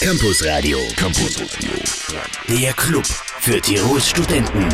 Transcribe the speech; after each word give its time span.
Campus 0.00 0.44
Radio. 0.46 0.78
Campus 0.96 1.40
Radio. 1.40 2.60
Der 2.60 2.72
Club 2.74 3.04
für 3.04 3.60
Tirols 3.60 4.08
Studenten. 4.08 4.64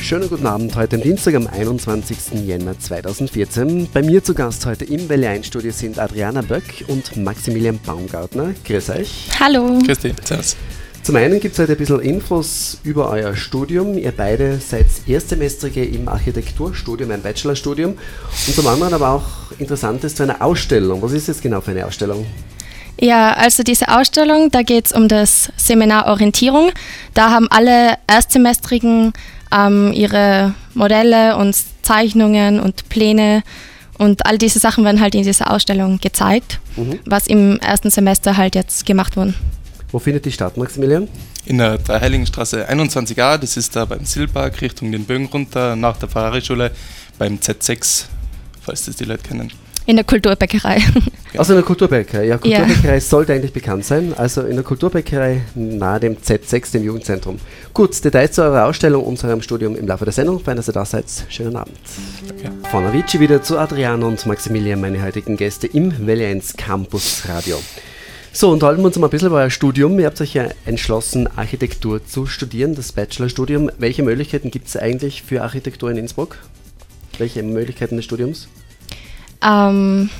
Schönen 0.00 0.26
guten 0.30 0.46
Abend, 0.46 0.74
heute 0.74 0.96
am 0.96 1.02
Dienstag, 1.02 1.34
am 1.34 1.46
21. 1.46 2.46
Jänner 2.46 2.78
2014. 2.78 3.88
Bei 3.92 4.00
mir 4.00 4.24
zu 4.24 4.32
Gast 4.32 4.64
heute 4.64 4.86
im 4.86 5.06
Welle 5.10 5.28
1 5.28 5.46
Studio 5.46 5.70
sind 5.70 5.98
Adriana 5.98 6.40
Böck 6.40 6.86
und 6.88 7.18
Maximilian 7.18 7.78
Baumgartner. 7.84 8.54
Grüß 8.64 8.88
euch. 8.88 9.28
Hallo. 9.38 9.78
Grüß 9.84 9.98
dich. 9.98 10.14
Servus. 10.24 10.56
Zum 11.02 11.16
einen 11.16 11.38
gibt 11.38 11.52
es 11.52 11.58
heute 11.58 11.72
ein 11.72 11.78
bisschen 11.78 12.00
Infos 12.00 12.78
über 12.84 13.10
euer 13.10 13.36
Studium. 13.36 13.98
Ihr 13.98 14.12
beide 14.12 14.60
seid 14.60 14.86
Erstsemestrige 15.06 15.84
im 15.84 16.08
Architekturstudium, 16.08 17.10
ein 17.10 17.20
Bachelorstudium. 17.20 17.98
Und 18.46 18.54
zum 18.54 18.66
anderen 18.66 18.94
aber 18.94 19.10
auch 19.10 19.26
Interessantes 19.58 20.14
zu 20.14 20.22
einer 20.22 20.40
Ausstellung. 20.40 21.02
Was 21.02 21.12
ist 21.12 21.28
das 21.28 21.42
genau 21.42 21.60
für 21.60 21.72
eine 21.72 21.86
Ausstellung? 21.86 22.26
Ja, 23.00 23.32
also 23.32 23.62
diese 23.62 23.88
Ausstellung, 23.88 24.50
da 24.50 24.62
geht 24.62 24.86
es 24.86 24.92
um 24.92 25.08
das 25.08 25.52
Seminar 25.56 26.06
Orientierung. 26.06 26.72
Da 27.14 27.30
haben 27.30 27.46
alle 27.50 27.94
Erstsemestrigen 28.08 29.12
ähm, 29.52 29.92
ihre 29.92 30.54
Modelle 30.74 31.36
und 31.36 31.56
Zeichnungen 31.82 32.60
und 32.60 32.88
Pläne 32.88 33.42
und 33.98 34.26
all 34.26 34.38
diese 34.38 34.58
Sachen 34.58 34.84
werden 34.84 35.00
halt 35.00 35.14
in 35.14 35.24
dieser 35.24 35.50
Ausstellung 35.50 35.98
gezeigt, 35.98 36.60
mhm. 36.76 37.00
was 37.04 37.26
im 37.26 37.58
ersten 37.58 37.90
Semester 37.90 38.36
halt 38.36 38.54
jetzt 38.54 38.86
gemacht 38.86 39.16
wurde. 39.16 39.34
Wo 39.90 39.98
findet 39.98 40.24
die 40.24 40.32
statt, 40.32 40.56
Maximilian? 40.56 41.08
In 41.46 41.58
der 41.58 41.78
Dreiheiligenstraße 41.78 42.68
21a, 42.68 43.38
das 43.38 43.56
ist 43.56 43.74
da 43.74 43.86
beim 43.86 44.04
Silberg 44.04 44.60
Richtung 44.60 44.92
den 44.92 45.04
Bögen 45.04 45.26
runter, 45.26 45.76
nach 45.76 45.96
der 45.96 46.08
Ferrari-Schule 46.08 46.70
beim 47.18 47.36
Z6, 47.36 48.04
falls 48.60 48.84
das 48.84 48.96
die 48.96 49.04
Leute 49.04 49.22
kennen. 49.26 49.50
In 49.88 49.96
der 49.96 50.04
Kulturbäckerei. 50.04 50.82
Also 51.36 51.52
in 51.52 51.58
der 51.58 51.64
Kulturbäckerei. 51.64 52.24
Ja, 52.24 52.38
Kulturbäckerei 52.38 52.94
ja. 52.94 53.00
sollte 53.00 53.34
eigentlich 53.34 53.52
bekannt 53.52 53.84
sein. 53.84 54.14
Also 54.16 54.42
in 54.42 54.56
der 54.56 54.64
Kulturbäckerei 54.64 55.42
nahe 55.54 56.00
dem 56.00 56.16
Z6, 56.16 56.72
dem 56.72 56.84
Jugendzentrum. 56.84 57.38
Gut, 57.74 58.02
Details 58.02 58.32
zu 58.32 58.42
eurer 58.42 58.64
Ausstellung 58.64 59.04
und 59.04 59.18
zu 59.18 59.26
eurem 59.26 59.42
Studium 59.42 59.76
im 59.76 59.86
Laufe 59.86 60.04
der 60.04 60.12
Sendung. 60.12 60.40
Fein, 60.40 60.56
dass 60.56 60.68
ihr 60.68 60.72
da 60.72 60.86
seid. 60.86 61.04
Schönen 61.28 61.54
Abend. 61.54 61.76
Danke. 62.26 62.68
Von 62.70 62.84
Avicii 62.86 63.20
wieder 63.20 63.42
zu 63.42 63.58
Adriano 63.58 64.08
und 64.08 64.24
Maximilian, 64.24 64.80
meine 64.80 65.02
heutigen 65.02 65.36
Gäste 65.36 65.66
im 65.66 66.06
Welle 66.06 66.26
1 66.26 66.56
Campus 66.56 67.24
Radio. 67.28 67.58
So, 68.32 68.50
und 68.50 68.62
halten 68.62 68.80
wir 68.80 68.86
uns 68.86 68.98
mal 68.98 69.06
ein 69.06 69.10
bisschen 69.10 69.28
über 69.28 69.38
euer 69.38 69.50
Studium. 69.50 69.98
Ihr 70.00 70.06
habt 70.06 70.20
euch 70.20 70.34
ja 70.34 70.48
entschlossen, 70.64 71.28
Architektur 71.36 72.04
zu 72.04 72.26
studieren, 72.26 72.74
das 72.74 72.92
Bachelorstudium. 72.92 73.70
Welche 73.78 74.02
Möglichkeiten 74.02 74.50
gibt 74.50 74.68
es 74.68 74.76
eigentlich 74.76 75.22
für 75.22 75.42
Architektur 75.42 75.90
in 75.90 75.98
Innsbruck? 75.98 76.38
Welche 77.18 77.42
Möglichkeiten 77.42 77.96
des 77.96 78.06
Studiums? 78.06 78.48
Ähm, 79.42 80.10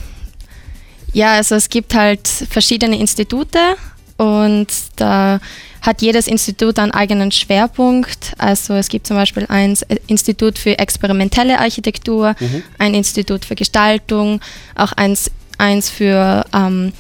ja, 1.13 1.35
also 1.35 1.55
es 1.55 1.69
gibt 1.69 1.95
halt 1.95 2.29
verschiedene 2.29 2.99
Institute 2.99 3.59
und 4.17 4.67
da 4.97 5.41
hat 5.81 6.03
jedes 6.03 6.27
Institut 6.27 6.79
einen 6.79 6.93
eigenen 6.93 7.31
Schwerpunkt. 7.31 8.35
Also 8.39 8.75
es 8.75 8.89
gibt 8.89 9.07
zum 9.07 9.17
Beispiel 9.17 9.47
ein 9.49 9.77
Institut 10.07 10.59
für 10.59 10.79
experimentelle 10.79 11.59
Architektur, 11.59 12.35
mhm. 12.39 12.63
ein 12.79 12.95
Institut 12.95 13.45
für 13.45 13.55
Gestaltung, 13.55 14.41
auch 14.75 14.93
eins, 14.93 15.31
eins 15.57 15.89
für 15.89 16.45
ähm, 16.53 16.93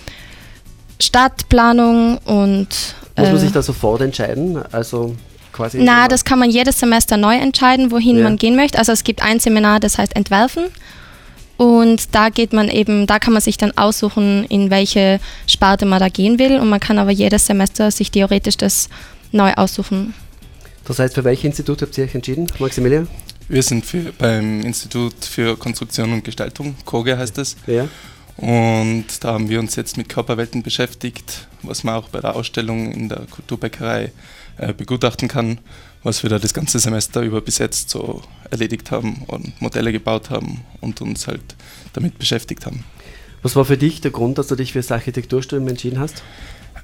Stadtplanung 1.00 2.19
und. 2.19 2.69
Muss 3.16 3.27
man 3.27 3.36
äh, 3.36 3.39
sich 3.39 3.52
da 3.52 3.62
sofort 3.62 4.00
entscheiden? 4.00 4.62
Also 4.72 5.14
quasi. 5.52 5.78
Na, 5.83 6.08
das 6.08 6.24
kann 6.24 6.39
man 6.39 6.50
jedes 6.50 6.78
Semester 6.78 7.16
neu 7.16 7.36
entscheiden, 7.36 7.91
wohin 7.91 8.19
ja. 8.19 8.24
man 8.24 8.36
gehen 8.36 8.56
möchte. 8.56 8.78
Also 8.78 8.92
es 8.92 9.05
gibt 9.05 9.22
ein 9.22 9.41
Seminar, 9.41 9.80
das 9.80 9.98
heißt 9.98 10.14
Entwerfen. 10.16 10.64
Und 11.59 12.14
da 12.14 12.28
geht 12.31 12.53
man 12.53 12.69
eben, 12.69 13.06
da 13.06 13.19
kann 13.19 13.33
man 13.33 13.42
sich 13.42 13.59
dann 13.59 13.77
aussuchen, 13.77 14.45
in 14.45 14.70
welche 14.70 15.19
Sparte 15.47 15.87
man 15.87 15.98
da 15.98 16.09
gehen 16.09 16.39
will. 16.39 16.59
Und 16.59 16.70
man 16.70 16.78
kann 16.81 16.98
aber 16.98 17.11
jedes 17.11 17.47
Semester 17.47 17.91
sich 17.91 18.12
theoretisch 18.12 18.56
das 18.56 18.89
neu 19.33 19.53
aussuchen. 19.55 20.14
Das 20.84 21.01
heißt, 21.01 21.17
für 21.17 21.25
welches 21.25 21.45
Institut 21.45 21.83
habt 21.83 21.98
ihr 21.98 22.05
euch 22.05 22.14
entschieden, 22.14 22.47
Maximilian? 22.61 23.08
Wir 23.48 23.63
sind 23.63 23.85
für, 23.85 24.13
beim 24.17 24.61
Institut 24.61 25.24
für 25.24 25.57
Konstruktion 25.57 26.13
und 26.13 26.24
Gestaltung, 26.24 26.77
KOGE 26.85 27.19
heißt 27.19 27.39
es. 27.39 27.57
Ja. 27.67 27.89
Und 28.36 29.07
da 29.20 29.33
haben 29.33 29.48
wir 29.48 29.58
uns 29.58 29.75
jetzt 29.75 29.96
mit 29.96 30.08
Körperwelten 30.08 30.63
beschäftigt, 30.63 31.48
was 31.63 31.83
man 31.83 31.96
auch 31.96 32.08
bei 32.08 32.20
der 32.20 32.36
Ausstellung 32.36 32.92
in 32.92 33.08
der 33.08 33.23
Kulturbäckerei 33.29 34.13
äh, 34.58 34.73
begutachten 34.73 35.29
kann, 35.29 35.58
was 36.02 36.23
wir 36.23 36.30
da 36.30 36.39
das 36.39 36.55
ganze 36.55 36.79
Semester 36.79 37.23
über 37.23 37.41
bis 37.41 37.58
jetzt 37.58 37.91
so 37.91 38.23
erledigt 38.51 38.91
haben 38.91 39.23
und 39.27 39.61
Modelle 39.61 39.92
gebaut 39.92 40.30
haben 40.30 40.63
und 40.80 41.01
uns 41.01 41.27
halt 41.27 41.57
damit 41.92 42.19
beschäftigt 42.19 42.67
haben. 42.67 42.85
Was 43.42 43.57
war 43.57 43.64
für 43.64 43.77
dich 43.77 44.01
der 44.01 44.11
Grund, 44.11 44.39
dass 44.39 44.48
du 44.48 44.57
dich 44.57 44.73
für 44.73 44.80
das 44.80 44.91
Architekturstudium 44.91 45.69
entschieden 45.69 45.98
hast? 46.01 46.23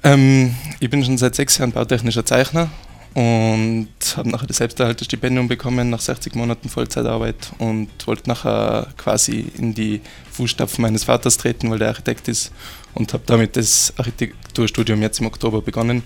Ähm, 0.03 0.55
ich 0.79 0.89
bin 0.89 1.03
schon 1.03 1.17
seit 1.17 1.35
sechs 1.35 1.57
Jahren 1.57 1.71
bautechnischer 1.71 2.25
Zeichner 2.25 2.69
und 3.15 3.87
habe 4.17 4.29
nachher 4.29 4.47
das 4.47 4.57
Selbsterhalterstipendium 4.57 5.47
bekommen 5.47 5.89
nach 5.89 6.01
60 6.01 6.35
Monaten 6.35 6.67
Vollzeitarbeit 6.67 7.53
und 7.59 7.89
wollte 8.05 8.29
nachher 8.29 8.87
quasi 8.97 9.51
in 9.57 9.73
die 9.73 10.01
Fußstapfen 10.31 10.81
meines 10.81 11.05
Vaters 11.05 11.37
treten, 11.37 11.71
weil 11.71 11.79
der 11.79 11.89
Architekt 11.89 12.27
ist 12.27 12.51
und 12.93 13.13
habe 13.13 13.23
damit 13.25 13.55
das 13.55 13.93
Architekturstudium 13.97 15.01
jetzt 15.01 15.19
im 15.21 15.27
Oktober 15.27 15.61
begonnen. 15.61 16.03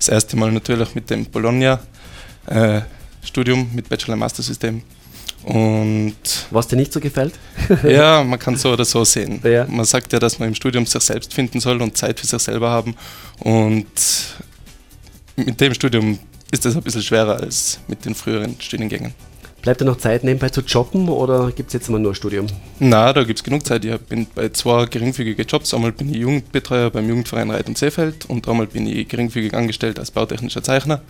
Das 0.00 0.08
erste 0.08 0.34
Mal 0.34 0.50
natürlich 0.50 0.94
mit 0.94 1.10
dem 1.10 1.26
Bologna 1.26 1.78
äh, 2.46 2.80
mit 3.74 3.86
Bachelor-Master-System. 3.86 4.82
Und 5.44 6.16
was 6.50 6.68
dir 6.68 6.76
nicht 6.76 6.90
so 6.90 7.00
gefällt? 7.00 7.34
ja, 7.84 8.24
man 8.26 8.38
kann 8.38 8.56
so 8.56 8.72
oder 8.72 8.86
so 8.86 9.04
sehen. 9.04 9.40
Ja. 9.44 9.66
Man 9.66 9.84
sagt 9.84 10.10
ja, 10.14 10.18
dass 10.18 10.38
man 10.38 10.48
im 10.48 10.54
Studium 10.54 10.86
sich 10.86 11.02
selbst 11.02 11.34
finden 11.34 11.60
soll 11.60 11.82
und 11.82 11.98
Zeit 11.98 12.18
für 12.18 12.26
sich 12.26 12.42
selber 12.42 12.70
haben. 12.70 12.94
Und 13.40 13.86
mit 15.36 15.60
dem 15.60 15.74
Studium 15.74 16.18
ist 16.50 16.64
das 16.64 16.74
ein 16.76 16.82
bisschen 16.82 17.02
schwerer 17.02 17.36
als 17.38 17.78
mit 17.86 18.02
den 18.06 18.14
früheren 18.14 18.58
Studiengängen. 18.58 19.12
Bleibt 19.62 19.80
da 19.80 19.84
noch 19.84 19.98
Zeit 19.98 20.24
nebenbei 20.24 20.48
zu 20.48 20.62
jobben 20.62 21.08
oder 21.08 21.52
gibt 21.52 21.68
es 21.68 21.74
jetzt 21.74 21.88
immer 21.88 21.98
nur 21.98 22.14
Studium? 22.14 22.46
Na, 22.78 23.12
da 23.12 23.24
gibt 23.24 23.40
es 23.40 23.44
genug 23.44 23.66
Zeit. 23.66 23.84
Ich 23.84 23.94
bin 23.98 24.26
bei 24.34 24.48
zwei 24.48 24.86
geringfügigen 24.86 25.46
Jobs. 25.46 25.74
Einmal 25.74 25.92
bin 25.92 26.08
ich 26.10 26.16
Jugendbetreuer 26.16 26.88
beim 26.88 27.06
Jugendverein 27.08 27.50
Reit 27.50 27.68
und 27.68 27.76
Seefeld 27.76 28.24
und 28.26 28.48
einmal 28.48 28.66
bin 28.66 28.86
ich 28.86 29.06
geringfügig 29.08 29.52
angestellt 29.52 29.98
als 29.98 30.10
bautechnischer 30.10 30.62
Zeichner. 30.62 31.02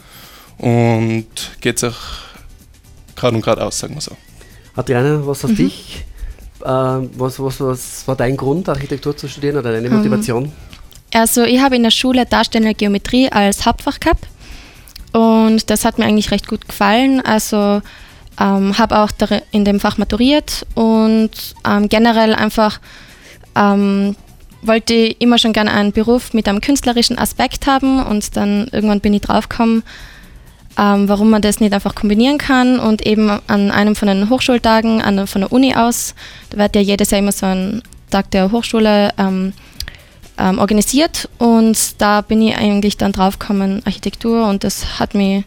Und 0.59 1.27
geht 1.61 1.79
sich 1.79 1.95
gerade 3.15 3.37
und 3.37 3.43
gerade 3.43 3.65
aus, 3.65 3.79
sagen 3.79 3.95
wir 3.95 4.01
so. 4.01 4.17
Adriana, 4.75 5.25
was 5.25 5.45
hat 5.45 5.53
mhm. 5.53 5.57
dich, 5.57 6.05
äh, 6.63 6.67
was, 6.67 7.39
was, 7.39 7.61
was 7.61 8.09
war 8.09 8.17
dein 8.17 8.37
Grund, 8.37 8.69
Architektur 8.69 9.17
zu 9.17 9.29
studieren 9.29 9.59
oder 9.59 9.73
deine 9.73 9.89
Motivation? 9.89 10.47
Um, 10.47 10.53
also 11.15 11.45
ich 11.45 11.61
habe 11.61 11.77
in 11.77 11.85
der 11.85 11.91
Schule 11.91 12.27
Darstellende 12.27 12.75
Geometrie 12.75 13.31
als 13.31 13.65
Hauptfach 13.65 14.01
gehabt 14.01 14.27
und 15.13 15.71
das 15.71 15.85
hat 15.85 15.99
mir 15.99 16.05
eigentlich 16.05 16.31
recht 16.31 16.47
gut 16.49 16.69
gefallen. 16.69 17.21
Also 17.21 17.81
ähm, 18.41 18.79
habe 18.79 18.99
auch 18.99 19.11
in 19.53 19.65
dem 19.65 19.79
Fach 19.79 19.99
maturiert 19.99 20.67
und 20.75 21.31
ähm, 21.69 21.89
generell 21.89 22.35
einfach 22.35 22.81
ähm, 23.55 24.17
wollte 24.63 24.95
immer 24.95 25.39
schon 25.39 25.53
gerne 25.53 25.73
einen 25.73 25.93
Beruf 25.93 26.33
mit 26.33 26.49
einem 26.49 26.61
künstlerischen 26.61 27.19
Aspekt 27.19 27.67
haben 27.67 28.03
und 28.05 28.37
dann 28.37 28.69
irgendwann 28.73 29.01
bin 29.01 29.15
ich 29.15 29.23
draufgekommen, 29.23 29.83
ähm, 30.79 31.09
warum 31.09 31.31
man 31.31 31.43
das 31.43 31.61
nicht 31.61 31.73
einfach 31.73 31.95
kombinieren 31.95 32.39
kann 32.39 32.79
und 32.79 33.07
eben 33.07 33.31
an 33.47 33.71
einem 33.71 33.95
von 33.95 34.09
den 34.09 34.31
Hochschultagen, 34.31 35.03
an, 35.03 35.27
von 35.27 35.43
der 35.43 35.53
Uni 35.53 35.75
aus, 35.75 36.15
da 36.51 36.59
wird 36.59 36.77
ja 36.77 36.83
jedes 36.83 37.11
Jahr 37.11 37.21
immer 37.21 37.33
so 37.33 37.47
ein 37.47 37.83
Tag 38.11 38.31
der 38.31 38.51
Hochschule 38.53 39.13
ähm, 39.19 39.53
ähm, 40.39 40.59
organisiert 40.59 41.29
und 41.39 42.01
da 42.01 42.23
bin 42.23 42.43
ich 42.43 42.57
eigentlich 42.57 42.97
dann 42.97 43.13
draufgekommen, 43.13 43.83
Architektur 43.85 44.47
und 44.47 44.65
das 44.65 44.99
hat 44.99 45.15
mich 45.15 45.45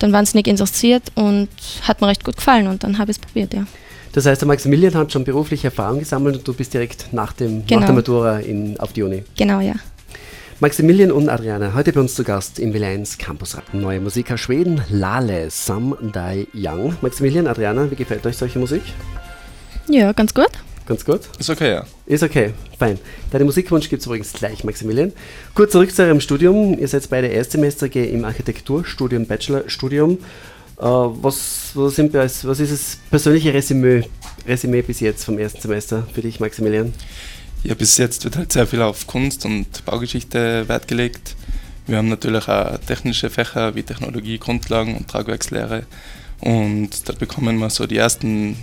dann 0.00 0.12
wahnsinnig 0.12 0.46
interessiert 0.46 1.04
und 1.14 1.48
hat 1.82 2.00
mir 2.00 2.08
recht 2.08 2.24
gut 2.24 2.36
gefallen 2.36 2.66
und 2.66 2.82
dann 2.82 2.98
habe 2.98 3.10
ich 3.10 3.18
es 3.18 3.20
probiert, 3.20 3.54
ja. 3.54 3.64
Das 4.12 4.26
heißt, 4.26 4.40
der 4.40 4.48
Maximilian 4.48 4.94
hat 4.94 5.12
schon 5.12 5.22
berufliche 5.22 5.68
Erfahrung 5.68 6.00
gesammelt 6.00 6.38
und 6.38 6.48
du 6.48 6.52
bist 6.52 6.74
direkt 6.74 7.12
nach, 7.12 7.32
dem, 7.32 7.64
genau. 7.64 7.80
nach 7.80 7.86
der 7.86 7.94
Matura 7.94 8.38
in, 8.40 8.78
auf 8.80 8.92
die 8.92 9.04
Uni. 9.04 9.22
Genau, 9.36 9.60
ja. 9.60 9.74
Maximilian 10.58 11.12
und 11.12 11.28
Adriana, 11.28 11.72
heute 11.74 11.92
bei 11.92 12.00
uns 12.00 12.14
zu 12.14 12.24
Gast 12.24 12.58
im 12.58 12.74
Villains 12.74 13.16
Campus. 13.16 13.56
Neue 13.72 14.00
Musik 14.00 14.30
aus 14.32 14.40
Schweden, 14.40 14.82
Lale, 14.90 15.48
Some 15.48 15.96
Die 16.02 16.48
Young. 16.52 16.96
Maximilian, 17.00 17.46
Adriana, 17.46 17.90
wie 17.90 17.94
gefällt 17.94 18.26
euch 18.26 18.36
solche 18.36 18.58
Musik? 18.58 18.82
Ja, 19.88 20.12
ganz 20.12 20.34
gut. 20.34 20.50
Ganz 20.90 21.04
gut? 21.04 21.20
Ist 21.38 21.48
okay, 21.48 21.70
ja. 21.70 21.86
Ist 22.04 22.24
okay, 22.24 22.52
fein. 22.76 22.98
Deinen 23.30 23.44
Musikwunsch 23.44 23.88
gibt 23.88 24.00
es 24.00 24.06
übrigens 24.06 24.32
gleich, 24.32 24.64
Maximilian. 24.64 25.12
Gut, 25.54 25.70
zurück 25.70 25.94
zu 25.94 26.02
eurem 26.02 26.20
Studium. 26.20 26.76
Ihr 26.76 26.88
seid 26.88 27.08
beide 27.08 27.28
Erstsemestrige 27.28 28.04
im 28.04 28.24
Architekturstudium, 28.24 29.24
Bachelorstudium. 29.24 30.18
Äh, 30.80 30.82
was, 30.82 31.70
was, 31.74 31.94
sind, 31.94 32.12
was 32.12 32.42
ist 32.42 32.72
das 32.72 32.98
persönliche 33.08 33.54
Resümee, 33.54 34.02
Resümee 34.48 34.82
bis 34.82 34.98
jetzt 34.98 35.22
vom 35.22 35.38
ersten 35.38 35.60
Semester 35.60 36.08
für 36.12 36.22
dich, 36.22 36.40
Maximilian? 36.40 36.92
Ja, 37.62 37.76
bis 37.76 37.96
jetzt 37.96 38.24
wird 38.24 38.36
halt 38.36 38.50
sehr 38.50 38.66
viel 38.66 38.82
auf 38.82 39.06
Kunst 39.06 39.44
und 39.44 39.84
Baugeschichte 39.84 40.68
Wert 40.68 40.88
gelegt. 40.88 41.36
Wir 41.86 41.98
haben 41.98 42.08
natürlich 42.08 42.48
auch 42.48 42.78
technische 42.78 43.30
Fächer 43.30 43.76
wie 43.76 43.84
Technologie, 43.84 44.38
Grundlagen 44.38 44.96
und 44.96 45.06
Tragwerkslehre. 45.06 45.84
Und 46.40 47.08
da 47.08 47.12
bekommen 47.12 47.58
wir 47.58 47.70
so 47.70 47.86
die 47.86 47.98
ersten 47.98 48.56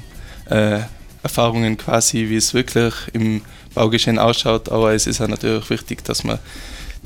äh, 0.49 0.79
Erfahrungen 1.27 1.77
quasi, 1.77 2.29
wie 2.29 2.37
es 2.37 2.53
wirklich 2.53 2.93
im 3.13 3.41
Baugeschehen 3.73 4.17
ausschaut. 4.17 4.69
Aber 4.69 4.93
es 4.93 5.07
ist 5.07 5.21
auch 5.21 5.27
natürlich 5.27 5.69
wichtig, 5.69 6.03
dass 6.05 6.23
man 6.23 6.39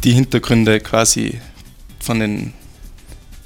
die 0.03 0.13
Hintergründe 0.13 0.79
quasi 0.79 1.41
von 1.99 2.19
den 2.19 2.53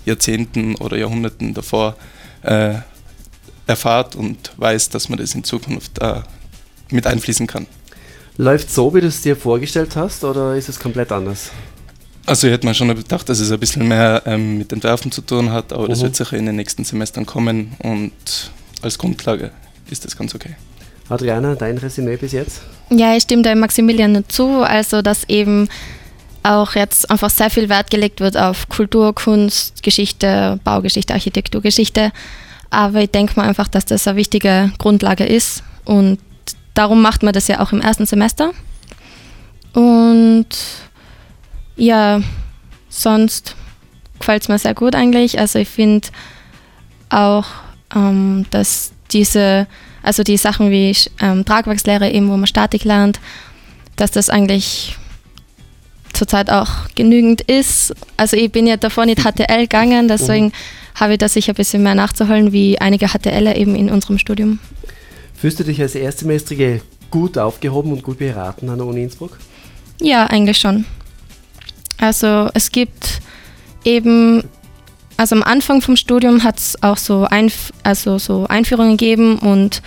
Jahrzehnten 0.06 0.76
oder 0.76 0.98
Jahrhunderten 0.98 1.54
davor 1.54 1.96
äh, 2.44 2.76
erfahrt 3.68 4.16
und 4.16 4.52
weiß, 4.58 4.90
dass 4.90 5.10
man 5.10 5.18
das 5.18 5.34
in 5.34 5.44
Zukunft 5.44 6.00
äh, 6.00 6.22
mit 6.92 7.08
einfließen 7.08 7.48
kann. 7.48 7.66
Läuft 8.38 8.70
so, 8.70 8.94
wie 8.94 9.02
du 9.02 9.08
es 9.08 9.22
dir 9.22 9.36
vorgestellt 9.36 9.96
hast, 9.96 10.24
oder 10.24 10.56
ist 10.56 10.70
es 10.70 10.78
komplett 10.78 11.12
anders? 11.12 11.52
Also 12.26 12.48
ich 12.48 12.54
hätte 12.54 12.68
mir 12.68 12.74
schon 12.74 12.90
gedacht, 12.90 13.30
dass 13.30 13.40
es 13.40 13.52
ein 13.52 13.60
bisschen 13.60 13.88
mehr 13.88 14.24
ähm, 14.26 14.58
mit 14.58 14.74
Entwerfen 14.74 15.12
zu 15.12 15.22
tun 15.22 15.52
hat, 15.52 15.72
aber 15.72 15.86
mhm. 15.86 15.90
das 15.90 16.02
wird 16.02 16.16
sicher 16.16 16.36
in 16.36 16.46
den 16.46 16.58
nächsten 16.58 16.84
Semestern 16.84 17.26
kommen 17.26 17.76
und 17.80 18.52
als 18.82 18.98
Grundlage 18.98 19.52
ist 19.90 20.06
das 20.06 20.18
ganz 20.18 20.36
okay. 20.36 20.56
Adriana, 21.10 21.56
dein 21.56 21.78
Resümee 21.78 22.18
bis 22.18 22.32
jetzt? 22.32 22.62
Ja, 22.90 23.16
ich 23.16 23.24
stimme 23.24 23.44
da 23.44 23.54
Maximilian 23.54 24.24
zu, 24.28 24.64
also 24.64 25.02
dass 25.02 25.24
eben 25.30 25.70
auch 26.44 26.76
jetzt 26.76 27.10
einfach 27.10 27.30
sehr 27.30 27.50
viel 27.50 27.70
Wert 27.70 27.90
gelegt 27.90 28.20
wird 28.20 28.38
auf 28.38 28.70
Kultur, 28.70 29.14
Kunst, 29.16 29.82
Geschichte, 29.84 30.60
Baugeschichte, 30.64 31.14
Architekturgeschichte. 31.14 32.12
Aber 32.70 33.02
ich 33.02 33.12
denke 33.12 33.34
mal 33.36 33.48
einfach, 33.48 33.68
dass 33.68 33.86
das 33.86 34.08
eine 34.08 34.18
wichtige 34.18 34.72
Grundlage 34.78 35.26
ist 35.26 35.64
und 35.86 36.20
darum 36.74 37.02
macht 37.02 37.24
man 37.24 37.34
das 37.34 37.48
ja 37.48 37.62
auch 37.62 37.72
im 37.72 37.82
ersten 37.82 38.06
Semester. 38.06 38.52
Und 39.74 40.48
ja, 41.76 42.22
sonst 42.90 43.56
gefällt 44.20 44.44
es 44.44 44.50
mir 44.50 44.60
sehr 44.60 44.74
gut 44.74 44.96
eigentlich. 44.96 45.40
Also 45.40 45.60
ich 45.60 45.70
finde 45.70 46.08
auch, 47.10 47.46
ähm, 47.94 48.46
dass 48.52 48.92
diese, 49.12 49.68
also 50.04 50.24
die 50.24 50.38
Sachen 50.38 50.72
wie 50.72 50.96
ähm, 51.22 51.46
Tragwerkslehre 51.46 52.10
eben, 52.10 52.30
wo 52.30 52.38
man 52.38 52.48
Statik 52.48 52.84
lernt, 52.84 53.20
dass 53.96 54.12
das 54.12 54.30
eigentlich 54.30 54.98
zurzeit 56.14 56.50
auch 56.50 56.70
genügend 56.96 57.42
ist. 57.42 57.94
Also 58.18 58.38
ich 58.38 58.52
bin 58.52 58.68
ja 58.68 58.78
davor 58.78 59.06
nicht 59.06 59.22
HTL 59.22 59.62
gegangen, 59.62 60.08
deswegen 60.08 60.48
mhm. 60.48 60.52
habe 60.96 61.14
ich 61.14 61.20
da 61.20 61.28
sicher 61.28 61.54
ein 61.54 61.56
bisschen 61.56 61.84
mehr 61.84 61.96
nachzuholen, 61.96 62.52
wie 62.52 62.80
einige 62.80 63.08
HTLer 63.08 63.56
eben 63.56 63.76
in 63.76 63.90
unserem 63.90 64.18
Studium. 64.18 64.60
Fühlst 65.36 65.60
du 65.60 65.64
dich 65.64 65.82
als 65.82 65.96
Erstsemestrige 65.96 66.82
gut 67.12 67.38
aufgehoben 67.38 67.92
und 67.92 68.04
gut 68.04 68.20
beraten 68.20 68.70
an 68.70 68.78
der 68.78 68.88
Uni 68.88 69.04
Innsbruck? 69.04 69.38
Ja, 70.02 70.26
eigentlich 70.28 70.58
schon. 70.58 70.86
Also 71.98 72.50
es 72.54 72.72
gibt 72.72 73.22
eben, 73.84 74.44
also 75.18 75.36
am 75.36 75.44
Anfang 75.44 75.82
vom 75.82 75.96
Studium 75.96 76.44
hat 76.44 76.58
es 76.58 76.82
auch 76.84 76.98
so, 76.98 77.24
Einf 77.24 77.72
also 77.84 78.18
so 78.18 78.46
Einführungen 78.48 78.98
gegeben 78.98 79.40
und 79.40 79.82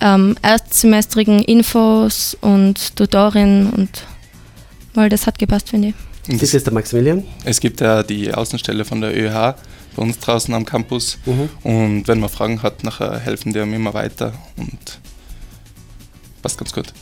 ähm, 0.00 0.36
erstsemestrigen 0.42 1.42
Infos 1.42 2.36
und 2.40 2.96
Tutorinnen 2.96 3.70
und 3.70 4.06
weil 4.94 5.08
das 5.08 5.26
hat 5.26 5.38
gepasst, 5.38 5.70
finde 5.70 5.88
ich. 5.88 5.94
Das 6.28 6.42
ist 6.42 6.52
jetzt 6.52 6.66
der 6.66 6.72
Maximilian? 6.72 7.24
Es 7.44 7.60
gibt 7.60 7.80
ja 7.80 8.02
die 8.02 8.32
Außenstelle 8.32 8.84
von 8.84 9.00
der 9.00 9.16
ÖH 9.16 9.56
bei 9.96 10.02
uns 10.02 10.18
draußen 10.18 10.52
am 10.54 10.64
Campus 10.64 11.18
mhm. 11.26 11.48
und 11.62 12.08
wenn 12.08 12.20
man 12.20 12.28
Fragen 12.28 12.62
hat, 12.62 12.84
nachher 12.84 13.18
helfen 13.18 13.52
die 13.52 13.60
einem 13.60 13.74
immer 13.74 13.94
weiter 13.94 14.32
und 14.56 15.00
passt 16.42 16.58
ganz 16.58 16.72
gut. 16.72 16.92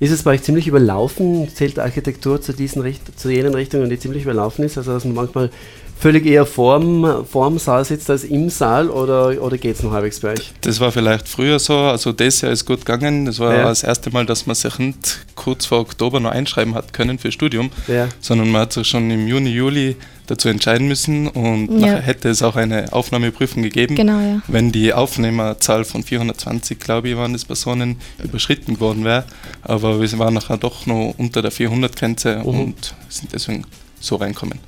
Ist 0.00 0.12
es 0.12 0.22
bei 0.22 0.32
euch 0.32 0.42
ziemlich 0.42 0.66
überlaufen? 0.66 1.48
Zählt 1.54 1.78
Architektur 1.78 2.40
zu, 2.40 2.54
diesen 2.54 2.82
zu 3.16 3.30
jenen 3.30 3.54
Richtungen, 3.54 3.90
die 3.90 3.98
ziemlich 3.98 4.22
überlaufen 4.22 4.64
ist? 4.64 4.78
Also 4.78 4.92
dass 4.92 5.04
man 5.04 5.14
manchmal 5.14 5.50
völlig 6.00 6.24
eher 6.24 6.46
vorm, 6.46 7.26
vorm 7.30 7.58
Saal 7.58 7.84
sitzt 7.84 8.08
als 8.08 8.24
im 8.24 8.48
Saal 8.48 8.88
oder, 8.88 9.40
oder 9.42 9.58
geht 9.58 9.76
es 9.76 9.82
noch 9.82 9.92
halbwegs 9.92 10.20
bei 10.20 10.32
euch? 10.32 10.52
Das 10.62 10.80
war 10.80 10.90
vielleicht 10.90 11.28
früher 11.28 11.58
so, 11.58 11.76
also 11.76 12.12
das 12.12 12.40
Jahr 12.40 12.52
ist 12.52 12.64
gut 12.64 12.86
gegangen. 12.86 13.26
Das 13.26 13.38
war 13.38 13.54
ja. 13.54 13.64
das 13.64 13.82
erste 13.82 14.10
Mal, 14.10 14.24
dass 14.24 14.46
man 14.46 14.56
sich 14.56 14.78
nicht 14.78 15.26
kurz 15.34 15.66
vor 15.66 15.80
Oktober 15.80 16.18
noch 16.18 16.30
einschreiben 16.30 16.74
hat 16.74 16.94
können 16.94 17.18
für 17.18 17.30
Studium, 17.30 17.70
ja. 17.86 18.08
sondern 18.20 18.50
man 18.50 18.62
hat 18.62 18.72
sich 18.72 18.88
schon 18.88 19.10
im 19.10 19.28
Juni, 19.28 19.50
Juli 19.50 19.96
dazu 20.26 20.48
entscheiden 20.48 20.88
müssen 20.88 21.28
und 21.28 21.80
ja. 21.80 21.86
nachher 21.86 22.02
hätte 22.02 22.28
es 22.28 22.42
auch 22.42 22.56
eine 22.56 22.92
Aufnahmeprüfung 22.92 23.62
gegeben. 23.62 23.96
Genau, 23.96 24.20
ja. 24.20 24.40
Wenn 24.46 24.72
die 24.72 24.94
Aufnehmerzahl 24.94 25.84
von 25.84 26.02
420, 26.02 26.78
glaube 26.78 27.10
ich, 27.10 27.16
waren 27.16 27.32
das 27.32 27.44
Personen, 27.44 28.00
überschritten 28.22 28.80
worden 28.80 29.04
wäre. 29.04 29.24
Aber 29.62 30.00
wir 30.00 30.18
waren 30.18 30.34
nachher 30.34 30.56
doch 30.56 30.86
noch 30.86 31.14
unter 31.18 31.42
der 31.42 31.52
400-Grenze 31.52 32.38
mhm. 32.38 32.44
und 32.46 32.94
sind 33.08 33.32
deswegen 33.32 33.64
so 34.00 34.16
reinkommen. 34.16 34.60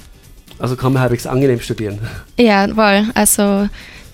Also 0.62 0.76
kann 0.76 0.92
man 0.92 1.02
halbwegs 1.02 1.26
angenehm 1.26 1.58
studieren. 1.58 1.98
Ja, 2.38 2.68
wohl. 2.76 3.10
Also 3.14 3.68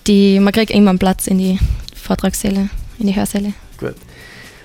die, 0.07 0.39
man 0.39 0.51
kriegt 0.51 0.71
immer 0.71 0.89
einen 0.89 0.97
Platz 0.97 1.27
in 1.27 1.37
die 1.37 1.59
Vortragssäle, 1.95 2.69
in 2.97 3.05
die 3.05 3.15
Hörsäle. 3.15 3.53
Gut. 3.77 3.93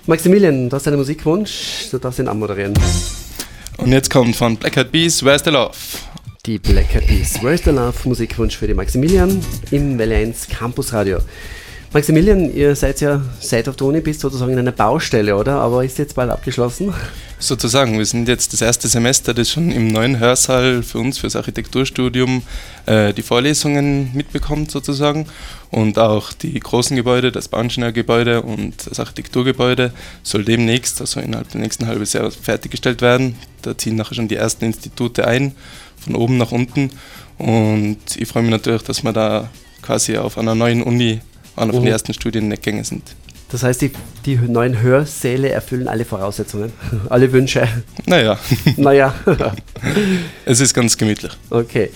Maximilian, 0.07 0.71
du 0.71 0.75
hast 0.75 0.89
einen 0.89 0.97
Musikwunsch, 0.97 1.91
du 1.91 1.99
darfst 1.99 2.21
ihn 2.21 2.29
anmoderieren. 2.29 2.73
Und 3.77 3.93
jetzt 3.93 4.09
kommt 4.09 4.35
von 4.35 4.57
Black 4.57 4.79
Hat 4.79 4.93
Bees, 4.93 5.23
Where's 5.23 5.45
the 5.45 5.51
Love? 5.51 5.77
Die 6.47 6.59
Black 6.59 6.95
Hat 6.95 7.07
Bees, 7.07 7.43
Where's 7.43 7.65
the 7.65 7.71
Love 7.71 7.97
Musikwunsch 8.05 8.57
für 8.57 8.67
die 8.67 8.73
Maximilian 8.73 9.45
im 9.71 9.99
Welle 9.99 10.17
1 10.17 10.49
Campus 10.49 10.91
Radio. 10.95 11.19
Maximilian, 11.95 12.53
ihr 12.53 12.75
seid 12.75 13.01
ja 13.01 13.23
seit 13.39 13.69
auf 13.69 13.77
der 13.77 13.87
Uni 13.87 14.01
bist 14.01 14.19
sozusagen 14.19 14.53
in 14.53 14.59
einer 14.59 14.73
Baustelle, 14.73 15.37
oder? 15.37 15.61
Aber 15.61 15.85
ist 15.85 15.97
jetzt 15.97 16.17
bald 16.17 16.29
abgeschlossen? 16.29 16.93
Sozusagen, 17.39 17.97
wir 17.97 18.05
sind 18.05 18.27
jetzt 18.27 18.53
das 18.53 18.63
erste 18.63 18.89
Semester, 18.89 19.33
das 19.33 19.49
schon 19.49 19.71
im 19.71 19.87
neuen 19.87 20.19
Hörsaal 20.19 20.83
für 20.83 20.99
uns, 20.99 21.19
für 21.19 21.29
das 21.29 21.37
Architekturstudium, 21.37 22.43
äh, 22.87 23.13
die 23.13 23.23
Vorlesungen 23.23 24.11
mitbekommt 24.13 24.73
sozusagen. 24.73 25.27
Und 25.71 25.97
auch 26.01 26.33
die 26.33 26.59
großen 26.59 26.97
Gebäude, 26.97 27.31
das 27.31 27.47
Bauingenieurgebäude 27.47 28.43
und 28.43 28.91
das 28.91 28.99
Architekturgebäude 28.99 29.93
soll 30.25 30.45
demnächst, 30.45 31.01
also 31.01 31.21
innerhalb 31.21 31.49
der 31.53 31.61
nächsten 31.61 31.87
halben 31.87 32.05
Jahr 32.05 32.29
fertiggestellt 32.33 33.03
werden. 33.03 33.37
Da 33.63 33.79
ziehen 33.79 33.95
nachher 33.95 34.17
schon 34.17 34.27
die 34.27 34.35
ersten 34.35 34.65
Institute 34.65 35.25
ein, 35.25 35.55
von 35.97 36.17
oben 36.17 36.39
nach 36.39 36.51
unten. 36.51 36.91
Und 37.39 37.99
ich 38.17 38.27
freue 38.27 38.43
mich 38.43 38.51
natürlich, 38.51 38.83
dass 38.83 39.05
wir 39.05 39.13
da 39.13 39.49
quasi 39.81 40.17
auf 40.17 40.39
einer 40.39 40.57
neuen 40.57 40.83
Uni 40.83 41.21
einer 41.57 41.73
von 41.73 41.83
den 41.83 41.89
mhm. 41.89 41.93
ersten 41.93 42.15
Studiengänge 42.15 42.85
sind. 42.85 43.15
Das 43.51 43.63
heißt, 43.63 43.83
die, 43.83 43.93
die 44.27 44.37
neuen 44.37 44.81
Hörsäle 44.81 45.51
erfüllen 45.51 45.87
alle 45.87 46.05
Voraussetzungen, 46.05 46.73
alle 47.09 47.31
Wünsche. 47.33 47.69
Naja. 48.07 48.39
naja. 48.77 49.15
es 50.45 50.61
ist 50.61 50.75
ganz 50.75 50.97
gemütlich. 50.97 51.33
Okay. 51.51 51.91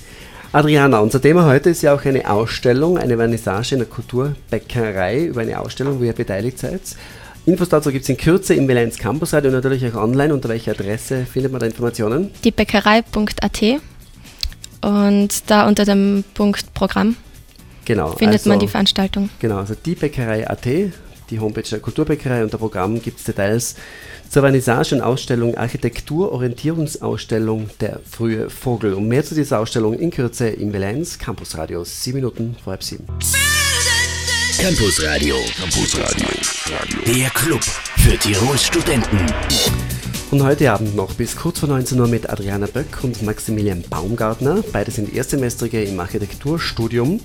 Adriana, 0.53 1.01
unser 1.01 1.21
Thema 1.21 1.45
heute 1.45 1.71
ist 1.71 1.83
ja 1.83 1.95
auch 1.95 2.05
eine 2.05 2.31
Ausstellung, 2.31 2.97
eine 2.97 3.17
Vernissage 3.17 3.73
in 3.73 3.81
der 3.81 3.89
Kulturbäckerei 3.89 5.25
über 5.25 5.43
eine 5.43 5.61
Ausstellung, 5.61 6.01
wo 6.01 6.05
ihr 6.05 6.15
beteiligt 6.15 6.59
seid. 6.59 6.81
Infos 7.45 7.69
dazu 7.69 7.91
gibt 7.91 8.05
es 8.05 8.09
in 8.09 8.17
Kürze 8.17 8.55
im 8.55 8.69
Valenz 8.69 8.97
Campus 8.99 9.35
Radio 9.35 9.51
und 9.51 9.57
natürlich 9.57 9.87
auch 9.87 10.03
online. 10.03 10.33
Unter 10.33 10.49
welcher 10.49 10.73
Adresse 10.73 11.27
findet 11.27 11.51
man 11.51 11.61
da 11.61 11.67
Informationen? 11.67 12.31
Die 12.45 12.51
Bäckerei.at 12.51 13.63
und 14.81 15.51
da 15.51 15.67
unter 15.67 15.85
dem 15.85 16.25
Punkt 16.35 16.73
Programm 16.73 17.17
Genau. 17.89 18.11
Findet 18.11 18.41
also, 18.41 18.51
man 18.51 18.59
die 18.59 18.69
Veranstaltung. 18.69 19.31
Genau, 19.39 19.57
also 19.57 19.75
die 19.75 19.95
Bäckerei.at, 19.95 20.67
die 21.31 21.41
Homepage 21.41 21.63
der 21.63 21.81
Kulturbäckerei 21.81 22.43
und 22.45 22.53
der 22.53 22.59
Programm 22.59 23.01
gibt 23.01 23.19
es 23.19 23.25
Details 23.25 23.77
zur 24.29 24.43
Vernissage 24.43 24.95
und 24.95 25.01
Ausstellung 25.01 25.57
Architektur 25.57 26.31
Orientierungsausstellung 26.33 27.71
Der 27.81 28.01
frühe 28.05 28.51
Vogel. 28.51 28.93
Und 28.93 29.09
mehr 29.09 29.25
zu 29.25 29.35
dieser 29.35 29.59
Ausstellung 29.61 29.95
in 29.95 30.11
Kürze 30.11 30.49
im 30.49 30.71
Valenz 30.75 31.19
Campus 31.19 31.57
Radio, 31.57 31.83
sieben 31.83 32.19
Minuten 32.19 32.57
vor 32.63 32.73
halb 32.73 32.83
sieben. 32.83 33.07
Campus 34.59 35.03
Radio. 35.03 35.37
Campus 35.59 35.99
Radio. 35.99 36.29
Der 37.07 37.31
Club 37.31 37.65
für 37.65 38.19
Tirols 38.19 38.65
Studenten. 38.65 39.19
Und 40.31 40.43
heute 40.43 40.71
Abend 40.73 40.95
noch 40.95 41.15
bis 41.15 41.35
kurz 41.37 41.61
vor 41.61 41.71
19 41.71 41.99
Uhr 41.99 42.07
mit 42.07 42.29
Adriana 42.29 42.67
Böck 42.67 43.03
und 43.03 43.23
Maximilian 43.23 43.83
Baumgartner. 43.89 44.63
Beide 44.75 44.91
sind 44.91 45.15
Erstsemestrige 45.15 45.83
im 45.83 45.99
Architekturstudium. 45.99 47.21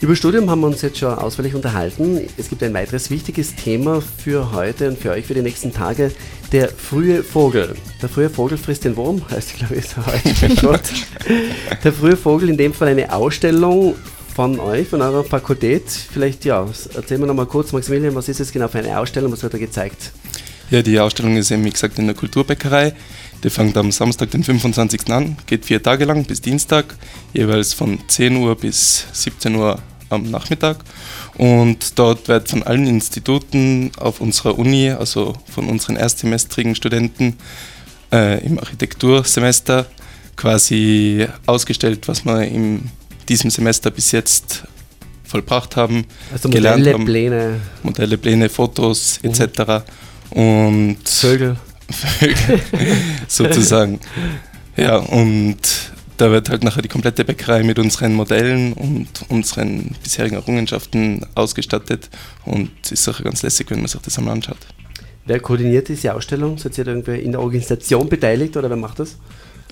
Über 0.00 0.14
Studium 0.14 0.48
haben 0.48 0.60
wir 0.60 0.68
uns 0.68 0.80
jetzt 0.82 0.98
schon 0.98 1.12
ausführlich 1.12 1.56
unterhalten. 1.56 2.20
Es 2.36 2.48
gibt 2.48 2.62
ein 2.62 2.72
weiteres 2.72 3.10
wichtiges 3.10 3.56
Thema 3.56 4.00
für 4.00 4.52
heute 4.52 4.90
und 4.90 4.96
für 4.98 5.10
euch 5.10 5.26
für 5.26 5.34
die 5.34 5.42
nächsten 5.42 5.72
Tage. 5.72 6.12
Der 6.52 6.68
frühe 6.68 7.24
Vogel. 7.24 7.74
Der 8.00 8.08
frühe 8.08 8.30
Vogel 8.30 8.58
frisst 8.58 8.84
den 8.84 8.94
Wurm, 8.96 9.20
heißt 9.30 9.56
glaube 9.56 9.74
ich 9.74 9.88
so 9.88 10.06
heute. 10.06 10.94
Der 11.82 11.92
frühe 11.92 12.16
Vogel, 12.16 12.48
in 12.48 12.56
dem 12.56 12.72
Fall 12.72 12.88
eine 12.88 13.12
Ausstellung 13.12 13.96
von 14.36 14.60
euch, 14.60 14.86
von 14.86 15.02
eurer 15.02 15.24
Fakultät. 15.24 15.90
Vielleicht, 15.90 16.44
ja, 16.44 16.64
erzählen 16.94 17.20
wir 17.20 17.26
nochmal 17.26 17.46
kurz, 17.46 17.72
Maximilian, 17.72 18.14
was 18.14 18.28
ist 18.28 18.38
es 18.38 18.52
genau 18.52 18.68
für 18.68 18.78
eine 18.78 19.00
Ausstellung, 19.00 19.32
was 19.32 19.42
wird 19.42 19.54
da 19.54 19.58
gezeigt? 19.58 20.12
Ja, 20.70 20.80
die 20.80 21.00
Ausstellung 21.00 21.36
ist 21.36 21.50
eben, 21.50 21.64
wie 21.64 21.70
gesagt, 21.70 21.98
in 21.98 22.06
der 22.06 22.14
Kulturbäckerei. 22.14 22.94
Die 23.44 23.50
fängt 23.50 23.76
am 23.76 23.92
Samstag, 23.92 24.30
den 24.32 24.42
25. 24.42 25.10
an, 25.12 25.36
geht 25.46 25.64
vier 25.64 25.82
Tage 25.82 26.04
lang 26.04 26.24
bis 26.24 26.40
Dienstag, 26.40 26.96
jeweils 27.32 27.72
von 27.72 27.98
10 28.08 28.36
Uhr 28.36 28.56
bis 28.56 29.06
17 29.12 29.54
Uhr 29.54 29.78
am 30.10 30.30
Nachmittag. 30.30 30.78
Und 31.36 31.98
dort 31.98 32.26
wird 32.26 32.48
von 32.48 32.64
allen 32.64 32.86
Instituten 32.86 33.92
auf 33.98 34.20
unserer 34.20 34.58
Uni, 34.58 34.90
also 34.90 35.34
von 35.48 35.68
unseren 35.68 35.96
erstsemestrigen 35.96 36.74
Studenten 36.74 37.36
äh, 38.12 38.44
im 38.44 38.58
Architektursemester, 38.58 39.86
quasi 40.34 41.26
ausgestellt, 41.46 42.08
was 42.08 42.24
wir 42.24 42.42
in 42.42 42.90
diesem 43.28 43.50
Semester 43.50 43.90
bis 43.90 44.12
jetzt 44.12 44.64
vollbracht 45.24 45.76
haben, 45.76 46.06
also 46.32 46.48
Modelle, 46.48 46.94
haben. 46.94 47.04
Pläne. 47.04 47.60
Modelle, 47.82 48.18
Pläne, 48.18 48.48
Fotos 48.48 49.20
mhm. 49.22 49.30
etc. 49.30 49.84
Und 50.30 50.98
Vögel. 51.06 51.56
Vögel, 51.90 52.60
sozusagen. 53.28 54.00
Ja, 54.76 54.96
und 54.96 55.58
da 56.18 56.30
wird 56.30 56.50
halt 56.50 56.64
nachher 56.64 56.82
die 56.82 56.88
komplette 56.88 57.24
Bäckerei 57.24 57.62
mit 57.62 57.78
unseren 57.78 58.14
Modellen 58.14 58.72
und 58.72 59.08
unseren 59.28 59.94
bisherigen 60.02 60.34
Errungenschaften 60.34 61.24
ausgestattet 61.34 62.10
und 62.44 62.70
ist 62.90 63.04
sicher 63.04 63.22
ganz 63.22 63.42
lässig, 63.42 63.70
wenn 63.70 63.78
man 63.78 63.88
sich 63.88 64.00
das 64.00 64.18
einmal 64.18 64.34
anschaut. 64.34 64.58
Wer 65.26 65.40
koordiniert 65.40 65.88
diese 65.88 66.14
Ausstellung? 66.14 66.58
Seid 66.58 66.78
ihr 66.78 66.86
irgendwie 66.86 67.18
in 67.18 67.32
der 67.32 67.40
Organisation 67.40 68.08
beteiligt 68.08 68.56
oder 68.56 68.68
wer 68.68 68.76
macht 68.76 68.98
das? 68.98 69.16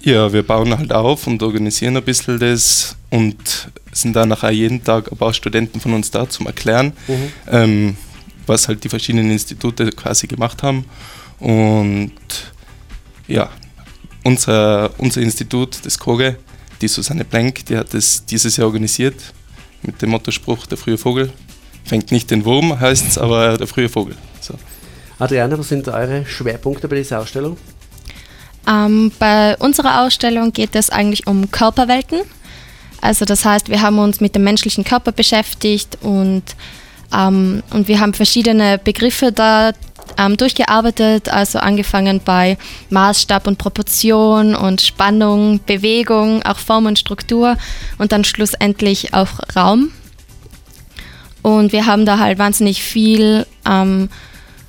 Ja, 0.02 0.32
wir 0.32 0.42
bauen 0.42 0.76
halt 0.76 0.92
auf 0.92 1.26
und 1.26 1.42
organisieren 1.42 1.96
ein 1.96 2.02
bisschen 2.04 2.38
das 2.38 2.96
und 3.11 3.68
sind 3.90 4.14
dann 4.14 4.28
nachher 4.28 4.50
jeden 4.50 4.85
Tag 4.85 5.11
ein 5.11 5.16
paar 5.16 5.32
Studenten 5.32 5.80
von 5.80 5.94
uns 5.94 6.11
da 6.11 6.28
zum 6.28 6.46
Erklären, 6.46 6.92
mhm. 7.08 7.32
ähm, 7.50 7.96
was 8.46 8.68
halt 8.68 8.85
die 8.85 8.88
verschiedenen 8.88 9.30
Institute 9.30 9.90
quasi 9.92 10.26
gemacht 10.26 10.62
haben. 10.62 10.85
Und 11.38 12.12
ja, 13.28 13.50
unser, 14.25 14.90
unser 14.99 15.21
Institut, 15.21 15.78
das 15.85 15.99
Koge, 15.99 16.37
die 16.81 16.88
Susanne 16.88 17.25
Blank, 17.25 17.66
die 17.66 17.76
hat 17.76 17.93
das 17.95 18.25
dieses 18.26 18.57
Jahr 18.57 18.66
organisiert 18.66 19.14
mit 19.83 20.00
dem 20.02 20.11
Mottospruch 20.11 20.66
Der 20.66 20.78
frühe 20.78 20.99
Vogel. 20.99 21.33
Fängt 21.85 22.11
nicht 22.11 22.31
den 22.31 22.45
Wurm, 22.45 22.78
heißt 22.78 23.07
es, 23.09 23.19
aber 23.19 23.57
der 23.57 23.66
frühe 23.66 23.88
Vogel. 23.88 24.16
So. 24.40 24.55
Adriana, 25.19 25.59
was 25.59 25.69
sind 25.69 25.87
eure 25.88 26.26
Schwerpunkte 26.26 26.88
bei 26.88 26.97
dieser 26.97 27.21
Ausstellung? 27.21 27.57
Ähm, 28.69 29.12
bei 29.19 29.57
unserer 29.59 30.02
Ausstellung 30.02 30.52
geht 30.52 30.75
es 30.75 30.90
eigentlich 30.90 31.26
um 31.26 31.50
Körperwelten. 31.50 32.21
Also 33.00 33.25
das 33.25 33.45
heißt, 33.45 33.69
wir 33.69 33.83
haben 33.83 33.99
uns 33.99 34.21
mit 34.21 34.35
dem 34.35 34.43
menschlichen 34.43 34.85
Körper 34.85 35.12
beschäftigt 35.12 35.99
und, 36.02 36.43
ähm, 37.16 37.62
und 37.71 37.88
wir 37.88 38.00
haben 38.00 38.14
verschiedene 38.14 38.78
Begriffe 38.78 39.31
da 39.31 39.73
ähm, 40.18 40.36
durchgearbeitet, 40.36 41.28
also 41.28 41.58
angefangen 41.58 42.20
bei 42.25 42.58
Maßstab 42.90 43.46
und 43.46 43.58
Proportion 43.58 44.54
und 44.54 44.80
Spannung, 44.80 45.60
Bewegung, 45.66 46.42
auch 46.44 46.58
Form 46.58 46.86
und 46.86 46.98
Struktur 46.98 47.56
und 47.98 48.12
dann 48.12 48.25
schlussendlich 48.25 49.14
auch 49.14 49.28
Raum. 49.54 49.90
Und 51.42 51.72
wir 51.72 51.86
haben 51.86 52.06
da 52.06 52.18
halt 52.18 52.38
wahnsinnig 52.38 52.82
viel 52.82 53.46
ähm, 53.64 54.08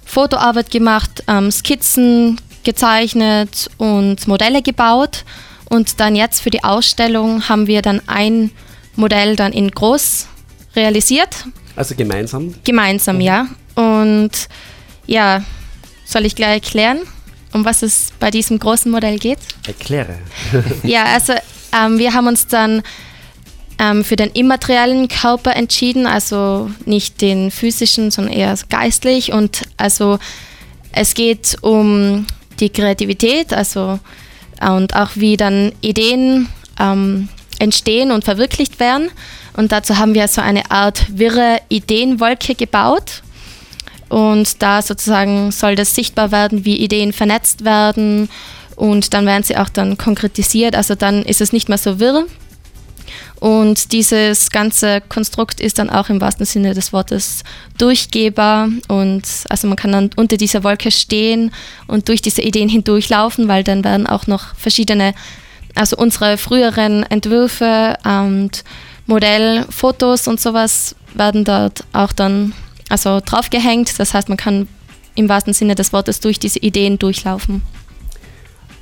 Fotoarbeit 0.05 0.69
gemacht, 0.69 1.23
ähm, 1.27 1.51
Skizzen 1.51 2.39
gezeichnet 2.63 3.69
und 3.77 4.27
Modelle 4.27 4.61
gebaut. 4.61 5.25
Und 5.69 5.99
dann 5.99 6.15
jetzt 6.15 6.41
für 6.41 6.49
die 6.49 6.63
Ausstellung 6.63 7.49
haben 7.49 7.67
wir 7.67 7.81
dann 7.81 8.01
ein 8.07 8.51
Modell 8.95 9.35
dann 9.35 9.53
in 9.53 9.71
groß 9.71 10.27
realisiert. 10.75 11.45
Also 11.75 11.95
gemeinsam? 11.95 12.53
Gemeinsam, 12.63 13.15
mhm. 13.17 13.21
ja. 13.21 13.47
Und 13.75 14.31
ja, 15.07 15.43
soll 16.05 16.25
ich 16.25 16.35
gleich 16.35 16.53
erklären, 16.53 16.99
um 17.53 17.65
was 17.65 17.81
es 17.81 18.09
bei 18.19 18.29
diesem 18.29 18.59
großen 18.59 18.91
Modell 18.91 19.17
geht? 19.17 19.39
Erkläre. 19.65 20.15
ja, 20.83 21.05
also 21.05 21.33
ähm, 21.73 21.97
wir 21.97 22.13
haben 22.13 22.27
uns 22.27 22.47
dann 22.47 22.83
ähm, 23.79 24.03
für 24.03 24.15
den 24.15 24.29
immateriellen 24.31 25.07
Körper 25.07 25.55
entschieden, 25.55 26.05
also 26.07 26.69
nicht 26.85 27.21
den 27.21 27.51
physischen, 27.51 28.11
sondern 28.11 28.33
eher 28.33 28.55
geistlich. 28.69 29.31
Und 29.31 29.63
also 29.77 30.19
es 30.91 31.13
geht 31.13 31.57
um 31.61 32.25
die 32.59 32.69
Kreativität, 32.69 33.53
also 33.53 33.99
und 34.59 34.95
auch 34.95 35.11
wie 35.15 35.37
dann 35.37 35.71
Ideen 35.81 36.49
ähm, 36.79 37.29
entstehen 37.59 38.11
und 38.11 38.23
verwirklicht 38.23 38.79
werden. 38.79 39.09
Und 39.55 39.71
dazu 39.71 39.97
haben 39.97 40.13
wir 40.13 40.27
so 40.27 40.41
eine 40.41 40.69
Art 40.71 41.05
wirre 41.09 41.59
Ideenwolke 41.69 42.55
gebaut. 42.55 43.23
Und 44.09 44.61
da 44.61 44.81
sozusagen 44.81 45.51
soll 45.51 45.75
das 45.75 45.95
sichtbar 45.95 46.31
werden, 46.31 46.65
wie 46.65 46.77
Ideen 46.77 47.13
vernetzt 47.13 47.65
werden. 47.65 48.29
Und 48.75 49.13
dann 49.13 49.25
werden 49.25 49.43
sie 49.43 49.57
auch 49.57 49.69
dann 49.69 49.97
konkretisiert. 49.97 50.75
Also 50.75 50.95
dann 50.95 51.23
ist 51.23 51.41
es 51.41 51.51
nicht 51.51 51.67
mehr 51.67 51.77
so 51.77 51.99
wirr, 51.99 52.25
und 53.39 53.91
dieses 53.91 54.49
ganze 54.49 55.01
Konstrukt 55.01 55.59
ist 55.59 55.77
dann 55.77 55.89
auch 55.89 56.09
im 56.09 56.19
wahrsten 56.19 56.45
Sinne 56.45 56.73
des 56.73 56.91
Wortes 56.91 57.43
durchgehbar. 57.77 58.69
Und 58.87 59.23
also 59.49 59.67
man 59.67 59.77
kann 59.77 59.91
dann 59.91 60.09
unter 60.15 60.37
dieser 60.37 60.63
Wolke 60.63 60.91
stehen 60.91 61.51
und 61.87 62.09
durch 62.09 62.21
diese 62.21 62.41
Ideen 62.41 62.69
hindurchlaufen, 62.69 63.47
weil 63.47 63.63
dann 63.63 63.83
werden 63.83 64.07
auch 64.07 64.27
noch 64.27 64.55
verschiedene, 64.55 65.13
also 65.75 65.97
unsere 65.97 66.37
früheren 66.37 67.03
Entwürfe 67.03 67.97
und 68.03 68.63
Modellfotos 69.05 70.27
und 70.27 70.39
sowas 70.39 70.95
werden 71.13 71.43
dort 71.43 71.83
auch 71.93 72.11
dann 72.11 72.53
also 72.89 73.19
draufgehängt. 73.19 73.99
Das 73.99 74.13
heißt, 74.13 74.29
man 74.29 74.37
kann 74.37 74.67
im 75.15 75.29
wahrsten 75.29 75.53
Sinne 75.53 75.75
des 75.75 75.93
Wortes 75.93 76.19
durch 76.19 76.39
diese 76.39 76.59
Ideen 76.59 76.99
durchlaufen. 76.99 77.61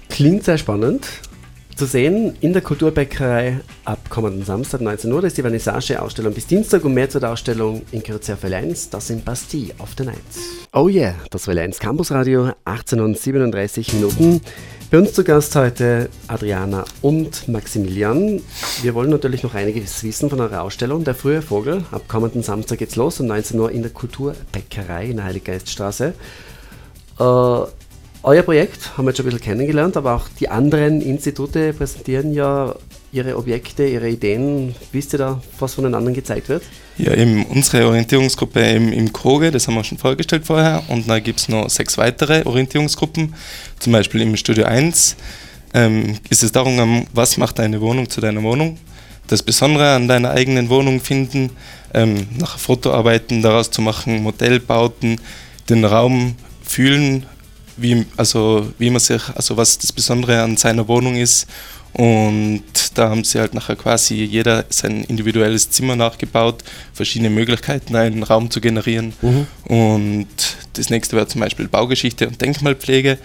Klingt 0.09 0.43
sehr 0.43 0.57
spannend 0.57 1.07
zu 1.75 1.85
sehen 1.85 2.35
in 2.39 2.53
der 2.53 2.61
Kulturbäckerei 2.61 3.59
ab 3.83 4.09
kommenden 4.09 4.45
Samstag 4.45 4.81
19 4.81 5.11
Uhr. 5.11 5.23
Ist 5.25 5.37
die 5.37 5.41
Vernissage-Ausstellung 5.41 6.33
bis 6.33 6.47
Dienstag 6.47 6.85
und 6.85 6.93
mehr 6.93 7.09
zur 7.09 7.23
Ausstellung 7.29 7.81
in 7.91 8.01
Kürze 8.01 8.33
auf 8.33 8.43
L1. 8.43 8.89
Das 8.91 9.07
sind 9.07 9.25
Bastille 9.25 9.73
auf 9.77 9.93
der 9.95 10.07
Night. 10.07 10.17
Oh 10.73 10.87
yeah, 10.87 11.15
das 11.31 11.47
war 11.47 11.53
L1 11.53 11.79
Campus 11.79 12.11
Radio, 12.11 12.51
18 12.63 12.99
und 13.01 13.17
37 13.17 13.93
Minuten. 13.93 14.41
Bei 14.95 14.99
uns 14.99 15.11
zu 15.11 15.25
Gast 15.25 15.53
heute 15.57 16.09
Adriana 16.29 16.85
und 17.01 17.49
Maximilian. 17.49 18.41
Wir 18.81 18.93
wollen 18.95 19.09
natürlich 19.09 19.43
noch 19.43 19.53
einiges 19.53 20.01
wissen 20.05 20.29
von 20.29 20.39
eurer 20.39 20.61
Ausstellung. 20.61 21.03
Der 21.03 21.13
frühe 21.13 21.41
Vogel. 21.41 21.83
Ab 21.91 22.03
kommenden 22.07 22.43
Samstag 22.43 22.77
geht's 22.77 22.95
los 22.95 23.19
um 23.19 23.27
19 23.27 23.59
Uhr 23.59 23.71
in 23.71 23.81
der 23.81 23.91
Kulturbäckerei 23.91 25.07
in 25.07 25.17
der 25.17 25.25
Heiliggeiststraße. 25.25 26.13
Äh, 27.19 27.23
euer 27.23 28.41
Projekt 28.43 28.97
haben 28.97 29.03
wir 29.03 29.09
jetzt 29.09 29.17
schon 29.17 29.25
ein 29.25 29.31
bisschen 29.31 29.43
kennengelernt, 29.43 29.97
aber 29.97 30.15
auch 30.15 30.29
die 30.39 30.47
anderen 30.47 31.01
Institute 31.01 31.73
präsentieren 31.73 32.31
ja 32.31 32.73
ihre 33.15 33.37
Objekte, 33.37 33.87
ihre 33.87 34.09
Ideen. 34.09 34.75
Wisst 34.91 35.13
ihr 35.13 35.19
da, 35.19 35.41
was 35.59 35.73
von 35.73 35.85
den 35.85 35.95
anderen 35.95 36.13
gezeigt 36.13 36.49
wird? 36.49 36.63
Ja, 36.97 37.13
eben 37.13 37.45
unsere 37.45 37.87
Orientierungsgruppe 37.87 38.59
im, 38.59 38.91
im 38.91 39.11
Koge, 39.13 39.51
das 39.51 39.67
haben 39.67 39.75
wir 39.75 39.83
schon 39.83 39.97
vorgestellt 39.97 40.45
vorher. 40.45 40.83
Und 40.89 41.09
dann 41.09 41.23
gibt 41.23 41.39
es 41.39 41.49
noch 41.49 41.69
sechs 41.69 41.97
weitere 41.97 42.45
Orientierungsgruppen, 42.45 43.33
zum 43.79 43.93
Beispiel 43.93 44.21
im 44.21 44.35
Studio 44.35 44.65
1 44.65 45.15
ähm, 45.75 46.17
ist 46.29 46.41
es 46.41 46.51
darum, 46.51 47.05
was 47.13 47.37
macht 47.37 47.59
deine 47.59 47.81
Wohnung 47.81 48.09
zu 48.09 48.21
deiner 48.21 48.41
Wohnung. 48.43 48.77
Das 49.27 49.43
Besondere 49.43 49.93
an 49.93 50.07
deiner 50.07 50.31
eigenen 50.31 50.69
Wohnung 50.69 51.01
finden, 51.01 51.49
ähm, 51.93 52.27
nachher 52.37 52.59
Fotoarbeiten 52.59 53.41
daraus 53.41 53.71
zu 53.71 53.81
machen, 53.81 54.23
Modellbauten, 54.23 55.19
den 55.69 55.83
Raum 55.83 56.35
fühlen, 56.63 57.25
wie, 57.77 58.05
also 58.17 58.71
wie 58.77 58.89
man 58.89 58.99
sich, 58.99 59.21
also 59.35 59.57
was 59.57 59.77
das 59.77 59.91
Besondere 59.91 60.41
an 60.41 60.57
seiner 60.57 60.87
Wohnung 60.87 61.15
ist. 61.15 61.47
Und 61.93 62.63
da 62.95 63.09
haben 63.09 63.23
sie 63.23 63.39
halt 63.39 63.53
nachher 63.53 63.77
quasi 63.77 64.15
jeder 64.15 64.65
sein 64.69 65.05
individuelles 65.05 65.69
Zimmer 65.69 65.95
nachgebaut, 65.95 66.61
verschiedene 66.93 67.29
Möglichkeiten, 67.29 67.95
einen 67.95 68.23
Raum 68.23 68.51
zu 68.51 68.59
generieren. 68.59 69.13
Mhm. 69.21 69.47
Und 69.63 70.27
das 70.73 70.89
nächste 70.89 71.15
wäre 71.15 71.27
zum 71.27 71.39
Beispiel 71.39 71.69
Baugeschichte 71.69 72.27
und 72.27 72.41
Denkmalpflege. 72.41 73.17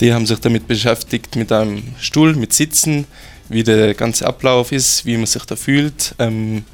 Die 0.00 0.12
haben 0.12 0.26
sich 0.26 0.38
damit 0.38 0.66
beschäftigt 0.66 1.36
mit 1.36 1.50
einem 1.50 1.82
Stuhl, 1.98 2.34
mit 2.34 2.52
Sitzen, 2.52 3.06
wie 3.48 3.62
der 3.62 3.94
ganze 3.94 4.26
Ablauf 4.26 4.70
ist, 4.70 5.06
wie 5.06 5.16
man 5.16 5.26
sich 5.26 5.44
da 5.44 5.56
fühlt. 5.56 6.14
Ähm, 6.18 6.64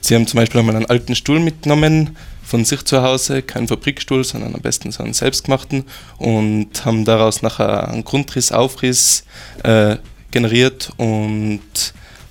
sie 0.00 0.16
haben 0.16 0.26
zum 0.26 0.38
Beispiel 0.38 0.60
einmal 0.60 0.74
einen 0.74 0.86
alten 0.86 1.14
Stuhl 1.14 1.38
mitgenommen, 1.38 2.16
von 2.48 2.64
sich 2.64 2.82
zu 2.86 3.02
Hause, 3.02 3.42
keinen 3.42 3.68
Fabrikstuhl, 3.68 4.24
sondern 4.24 4.54
am 4.54 4.62
besten 4.62 4.90
so 4.90 5.02
einen 5.02 5.12
selbstgemachten 5.12 5.84
und 6.16 6.82
haben 6.86 7.04
daraus 7.04 7.42
nachher 7.42 7.88
einen 7.88 8.04
Grundriss, 8.04 8.52
Aufriss 8.52 9.24
äh, 9.64 9.96
generiert 10.30 10.90
und 10.96 11.60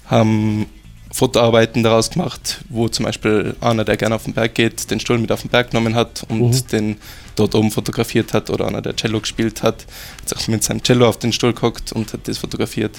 haben 0.07 0.65
Fotoarbeiten 1.12 1.83
daraus 1.83 2.09
gemacht, 2.09 2.62
wo 2.69 2.88
zum 2.88 3.05
Beispiel 3.05 3.55
einer, 3.62 3.86
der 3.86 3.95
gerne 3.95 4.15
auf 4.15 4.24
den 4.24 4.33
Berg 4.33 4.55
geht, 4.55 4.89
den 4.89 5.00
Stuhl 5.00 5.19
mit 5.19 5.31
auf 5.31 5.41
den 5.41 5.51
Berg 5.51 5.69
genommen 5.69 5.93
hat 5.93 6.25
und 6.29 6.50
mhm. 6.50 6.67
den 6.71 6.97
dort 7.36 7.53
oben 7.53 7.69
fotografiert 7.69 8.33
hat 8.33 8.50
oder 8.50 8.65
einer, 8.67 8.81
der 8.81 8.95
Cello 8.95 9.19
gespielt 9.19 9.62
hat, 9.62 9.86
hat 10.21 10.39
sich 10.39 10.47
mit 10.47 10.63
seinem 10.63 10.81
Cello 10.81 11.07
auf 11.07 11.19
den 11.19 11.31
Stuhl 11.31 11.53
gehockt 11.53 11.91
und 11.91 12.12
hat 12.12 12.27
das 12.27 12.39
fotografiert. 12.39 12.97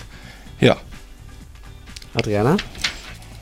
Ja. 0.60 0.76
Adriana? 2.14 2.56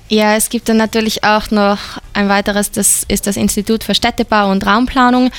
Ja, 0.09 0.37
es 0.37 0.51
gibt 0.51 0.69
dann 0.69 0.77
natürlich 0.77 1.25
auch 1.25 1.51
noch 1.51 1.79
ein 2.13 2.29
weiteres, 2.29 2.71
das 2.71 3.05
ist 3.09 3.27
das 3.27 3.37
Institut 3.37 3.83
für 3.83 3.95
Städtebau 3.95 4.51
und 4.51 4.65
Raumplanung. 4.65 5.31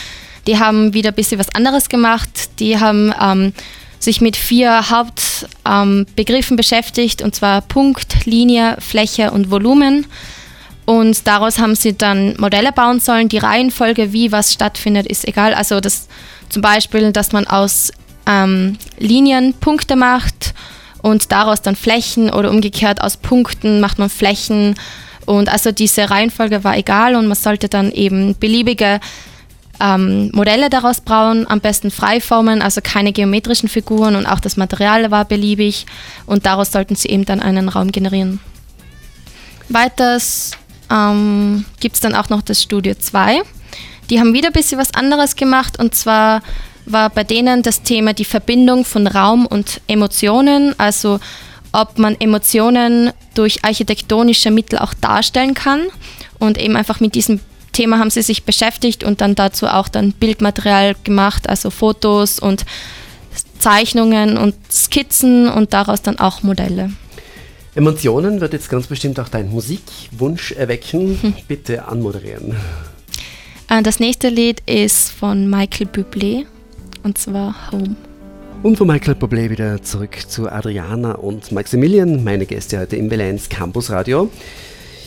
Die 0.46 0.60
haben 0.60 0.94
wieder 0.94 1.10
ein 1.10 1.16
bisschen 1.16 1.40
was 1.40 1.54
anderes 1.56 1.90
gemacht. 1.90 2.60
Die 2.60 2.80
haben 2.80 3.14
ähm, 3.22 3.54
sich 4.00 4.22
mit 4.22 4.36
vier 4.36 4.90
Hauptbegriffen 4.90 6.54
ähm, 6.54 6.58
beschäftigt, 6.58 7.22
und 7.22 7.36
zwar 7.36 7.62
Punkt, 7.62 8.26
Linie, 8.26 8.78
Fläche 8.80 9.32
und 9.32 9.52
Volumen. 9.52 10.06
Und 10.86 11.28
daraus 11.28 11.60
haben 11.60 11.76
sie 11.76 11.98
dann 11.98 12.36
Modelle 12.38 12.72
bauen 12.72 13.00
sollen. 13.00 13.28
Die 13.28 13.40
Reihenfolge, 13.40 14.14
wie 14.14 14.32
was 14.32 14.54
stattfindet, 14.54 15.06
ist 15.08 15.28
egal. 15.28 15.54
Also 15.54 15.80
das 15.80 16.08
zum 16.50 16.62
Beispiel, 16.62 17.12
dass 17.12 17.34
man 17.34 17.46
aus 17.48 17.92
ähm, 18.26 18.78
Linien 18.98 19.54
Punkte 19.54 19.96
macht 19.96 20.54
und 21.01 21.32
daraus 21.32 21.62
dann 21.62 21.75
Flächen 21.75 22.30
oder 22.30 22.50
umgekehrt 22.50 23.01
aus 23.01 23.18
Punkten 23.18 23.80
macht 23.80 24.00
man 24.00 24.10
Flächen. 24.10 24.75
Und 25.25 25.50
also 25.50 25.72
diese 25.72 26.10
Reihenfolge 26.10 26.63
war 26.63 26.77
egal 26.77 27.16
und 27.16 27.27
man 27.27 27.36
sollte 27.36 27.68
dann 27.70 27.92
eben 27.92 28.36
beliebige 28.38 29.00
ähm, 29.80 30.32
Modelle 30.34 30.70
daraus 30.70 31.01
bauen, 31.01 31.46
am 31.48 31.60
besten 31.60 31.92
Freiformen, 31.92 32.62
also 32.62 32.82
keine 32.82 33.13
geometrischen 33.13 33.70
Figuren 33.70 34.16
und 34.16 34.25
auch 34.25 34.39
das 34.39 34.58
Material 34.58 35.12
war 35.12 35.25
beliebig 35.25 35.86
und 36.25 36.46
daraus 36.46 36.72
sollten 36.72 36.96
sie 36.96 37.10
eben 37.10 37.25
dann 37.25 37.42
einen 37.42 37.70
Raum 37.70 37.92
generieren. 37.92 38.39
Weiters 39.70 40.51
ähm, 40.89 41.66
gibt 41.80 41.96
es 41.96 42.01
dann 42.01 42.16
auch 42.16 42.30
noch 42.30 42.42
das 42.42 42.63
Studio 42.63 42.96
2. 42.96 43.42
Die 44.10 44.20
haben 44.20 44.34
wieder 44.34 44.48
ein 44.48 44.54
bisschen 44.54 44.80
was 44.80 44.94
anderes 44.94 45.36
gemacht 45.36 45.77
und 45.80 45.94
zwar 45.94 46.42
war 46.91 47.10
bei 47.10 47.24
denen 47.24 47.63
das 47.63 47.84
Thema 47.84 48.13
die 48.13 48.25
Verbindung 48.25 48.86
von 48.86 49.08
Raum 49.08 49.46
und 49.46 49.82
Emotionen, 49.88 50.74
also 50.79 51.20
ob 51.72 52.00
man 52.00 52.15
Emotionen 52.20 53.12
durch 53.36 53.63
architektonische 53.63 54.51
Mittel 54.51 54.79
auch 54.79 54.94
darstellen 54.94 55.53
kann 55.53 55.88
und 56.39 56.58
eben 56.58 56.75
einfach 56.75 57.00
mit 57.00 57.15
diesem 57.15 57.39
Thema 57.74 58.00
haben 58.00 58.10
sie 58.10 58.24
sich 58.24 58.44
beschäftigt 58.44 59.03
und 59.03 59.22
dann 59.22 59.36
dazu 59.36 59.67
auch 59.67 59.88
dann 59.88 60.12
Bildmaterial 60.13 60.96
gemacht, 61.03 61.48
also 61.48 61.70
Fotos 61.70 62.39
und 62.39 62.65
Zeichnungen 63.60 64.38
und 64.38 64.56
Skizzen 64.72 65.48
und 65.48 65.74
daraus 65.74 66.01
dann 66.01 66.17
auch 66.17 66.41
Modelle. 66.41 66.91
Emotionen 67.75 68.41
wird 68.41 68.53
jetzt 68.53 68.70
ganz 68.70 68.88
bestimmt 68.88 69.20
auch 69.20 69.29
dein 69.29 69.51
Musikwunsch 69.51 70.53
erwecken. 70.53 71.20
Hm. 71.22 71.34
Bitte 71.48 71.86
anmoderieren. 71.86 72.56
Äh, 73.70 73.84
das 73.84 74.00
nächste 74.00 74.29
Lied 74.29 74.63
ist 74.65 75.12
von 75.12 75.48
Michael 75.48 75.88
Bublé 75.88 76.48
und 77.04 77.18
zwar 77.18 77.72
Home. 77.72 77.96
Und 78.63 78.77
von 78.77 78.88
Michael 78.88 79.13
Bublé 79.13 79.50
wieder 79.50 79.82
zurück 79.84 80.18
zu 80.27 80.51
Adriana 80.51 81.13
und 81.13 81.51
Maximilian, 81.51 82.24
meine 82.24 82.46
Gäste 82.46 82.80
heute 82.80 82.96
im 82.96 83.12
Valenz 83.12 83.50
Campus 83.50 83.92
Radio. 83.92 84.32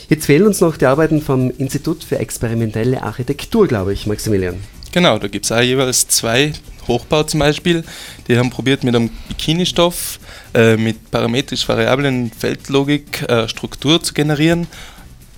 Jetzt 0.09 0.27
fehlen 0.27 0.47
uns 0.47 0.61
noch 0.61 0.77
die 0.77 0.87
Arbeiten 0.87 1.21
vom 1.21 1.51
Institut 1.59 2.05
für 2.05 2.19
experimentelle 2.19 3.03
Architektur, 3.03 3.67
glaube 3.67 3.93
ich, 3.93 4.07
Maximilian. 4.07 4.57
Genau, 4.93 5.19
da 5.19 5.29
gibt 5.29 5.45
es 5.45 5.53
auch 5.53 5.61
jeweils 5.61 6.09
zwei 6.09 6.53
Hochbau 6.89 7.23
zum 7.23 7.41
Beispiel. 7.41 7.85
Die 8.27 8.37
haben 8.37 8.51
probiert 8.51 8.83
mit 8.83 8.95
einem 8.95 9.11
Bikini-Stoff 9.29 10.19
äh, 10.55 10.77
mit 10.77 11.11
parametrisch 11.11 11.69
variablen 11.69 12.31
Feldlogik 12.33 13.23
äh, 13.29 13.49
Struktur 13.49 14.03
zu 14.03 14.15
generieren. 14.15 14.67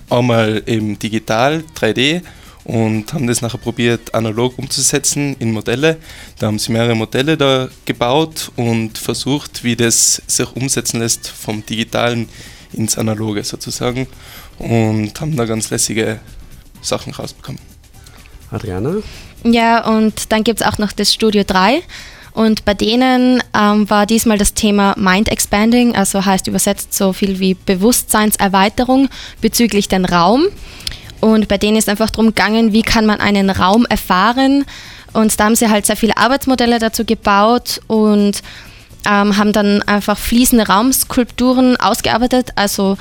Einmal 0.09 0.63
eben 0.65 0.97
digital, 0.97 1.63
3D 1.79 2.21
und 2.65 3.13
haben 3.13 3.27
das 3.27 3.41
nachher 3.41 3.57
probiert 3.57 4.13
analog 4.13 4.57
umzusetzen 4.57 5.35
in 5.39 5.51
Modelle. 5.51 5.97
Da 6.39 6.47
haben 6.47 6.59
sie 6.59 6.71
mehrere 6.71 6.95
Modelle 6.95 7.37
da 7.37 7.67
gebaut 7.85 8.51
und 8.55 8.97
versucht, 8.97 9.63
wie 9.63 9.75
das 9.75 10.21
sich 10.27 10.55
umsetzen 10.55 10.99
lässt 10.99 11.27
vom 11.27 11.65
digitalen 11.65 12.29
ins 12.71 12.97
analoge 12.97 13.43
sozusagen 13.43 14.07
und 14.59 15.19
haben 15.19 15.35
da 15.35 15.45
ganz 15.45 15.69
lässige 15.69 16.19
Sachen 16.81 17.13
rausbekommen. 17.13 17.61
Adriana? 18.51 18.97
Ja, 19.43 19.85
und 19.85 20.31
dann 20.31 20.43
gibt 20.43 20.61
es 20.61 20.67
auch 20.67 20.77
noch 20.77 20.91
das 20.91 21.13
Studio 21.13 21.43
3. 21.45 21.81
Und 22.33 22.65
bei 22.65 22.73
denen 22.73 23.43
ähm, 23.55 23.89
war 23.89 24.05
diesmal 24.07 24.39
das 24.39 24.55
Thema 24.55 24.95
Mind 24.97 25.29
Expanding, 25.29 25.95
also 25.95 26.25
heißt 26.25 26.47
übersetzt 26.47 26.93
so 26.93 27.13
viel 27.13 27.39
wie 27.39 27.53
Bewusstseinserweiterung 27.53 29.09
bezüglich 29.39 29.87
den 29.87 30.05
Raum. 30.05 30.45
Und 31.23 31.47
bei 31.47 31.57
denen 31.57 31.77
ist 31.77 31.87
einfach 31.87 32.09
darum 32.09 32.27
gegangen, 32.27 32.73
wie 32.73 32.81
kann 32.81 33.05
man 33.05 33.21
einen 33.21 33.49
Raum 33.49 33.85
erfahren. 33.85 34.65
Und 35.13 35.39
da 35.39 35.45
haben 35.45 35.55
sie 35.55 35.69
halt 35.69 35.85
sehr 35.85 35.95
viele 35.95 36.17
Arbeitsmodelle 36.17 36.79
dazu 36.79 37.05
gebaut 37.05 37.79
und 37.87 38.41
ähm, 39.09 39.37
haben 39.37 39.53
dann 39.53 39.81
einfach 39.83 40.17
fließende 40.17 40.67
Raumskulpturen 40.67 41.77
ausgearbeitet, 41.77 42.49
also 42.55 42.97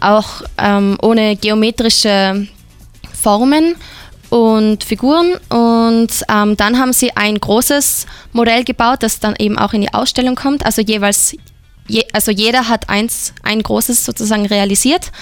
auch 0.00 0.40
ähm, 0.56 0.96
ohne 1.02 1.36
geometrische 1.36 2.48
Formen 3.12 3.74
und 4.30 4.82
Figuren. 4.82 5.34
Und 5.50 6.24
ähm, 6.30 6.56
dann 6.56 6.78
haben 6.78 6.94
sie 6.94 7.14
ein 7.14 7.38
großes 7.38 8.06
Modell 8.32 8.64
gebaut, 8.64 9.02
das 9.02 9.20
dann 9.20 9.36
eben 9.38 9.58
auch 9.58 9.74
in 9.74 9.82
die 9.82 9.92
Ausstellung 9.92 10.34
kommt. 10.34 10.64
Also 10.64 10.80
jeweils, 10.80 11.36
je, 11.88 12.06
also 12.14 12.30
jeder 12.30 12.68
hat 12.70 12.88
eins, 12.88 13.34
ein 13.42 13.62
großes 13.62 14.02
sozusagen 14.02 14.46
realisiert. 14.46 15.12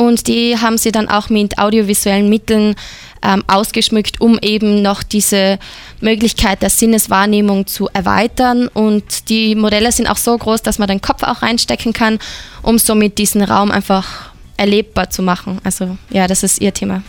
Und 0.00 0.28
die 0.28 0.56
haben 0.56 0.78
sie 0.78 0.92
dann 0.92 1.10
auch 1.10 1.28
mit 1.28 1.58
audiovisuellen 1.58 2.30
Mitteln 2.30 2.74
ähm, 3.22 3.44
ausgeschmückt, 3.48 4.18
um 4.18 4.38
eben 4.40 4.80
noch 4.80 5.02
diese 5.02 5.58
Möglichkeit 6.00 6.62
der 6.62 6.70
Sinneswahrnehmung 6.70 7.66
zu 7.66 7.86
erweitern. 7.92 8.68
Und 8.68 9.28
die 9.28 9.54
Modelle 9.54 9.92
sind 9.92 10.06
auch 10.06 10.16
so 10.16 10.38
groß, 10.38 10.62
dass 10.62 10.78
man 10.78 10.88
den 10.88 11.02
Kopf 11.02 11.22
auch 11.22 11.42
reinstecken 11.42 11.92
kann, 11.92 12.18
um 12.62 12.78
somit 12.78 13.18
diesen 13.18 13.42
Raum 13.42 13.70
einfach 13.70 14.32
erlebbar 14.56 15.10
zu 15.10 15.20
machen. 15.20 15.58
Also 15.64 15.98
ja, 16.08 16.26
das 16.26 16.44
ist 16.44 16.62
ihr 16.62 16.72
Thema. 16.72 17.02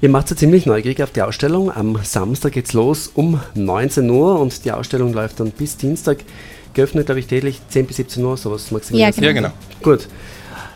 Ihr 0.00 0.08
macht 0.08 0.28
so 0.28 0.34
ziemlich 0.34 0.64
neugierig 0.64 1.02
auf 1.02 1.10
die 1.10 1.20
Ausstellung. 1.20 1.70
Am 1.70 1.98
Samstag 2.02 2.52
geht's 2.52 2.72
los 2.72 3.10
um 3.14 3.38
19 3.54 4.08
Uhr 4.08 4.40
und 4.40 4.64
die 4.64 4.72
Ausstellung 4.72 5.12
läuft 5.12 5.40
dann 5.40 5.50
bis 5.50 5.76
Dienstag. 5.76 6.20
Geöffnet, 6.72 7.04
glaube 7.04 7.20
ich, 7.20 7.26
täglich 7.26 7.60
10 7.68 7.86
bis 7.86 7.96
17 7.96 8.24
Uhr, 8.24 8.38
sowas 8.38 8.70
maximiliert. 8.70 9.14
Ja, 9.16 9.32
genau. 9.32 9.48
ja, 9.48 9.50
genau. 9.50 9.52
Gut. 9.82 10.08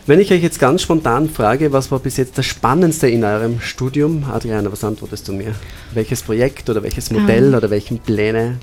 Wenn 0.05 0.19
ich 0.19 0.33
euch 0.33 0.43
jetzt 0.43 0.59
ganz 0.59 0.81
spontan 0.81 1.29
frage, 1.29 1.71
was 1.71 1.89
war 1.89 1.99
bis 1.99 2.17
jetzt 2.17 2.37
das 2.37 2.45
Spannendste 2.45 3.07
in 3.07 3.23
eurem 3.23 3.61
Studium? 3.61 4.25
Adriana, 4.29 4.69
was 4.69 4.83
antwortest 4.83 5.29
du 5.29 5.31
mir? 5.31 5.55
Welches 5.93 6.23
Projekt 6.23 6.69
oder 6.69 6.83
welches 6.83 7.09
Modell 7.09 7.49
ähm. 7.49 7.55
oder 7.55 7.69
welchen 7.69 7.99
Pläne? 7.99 8.59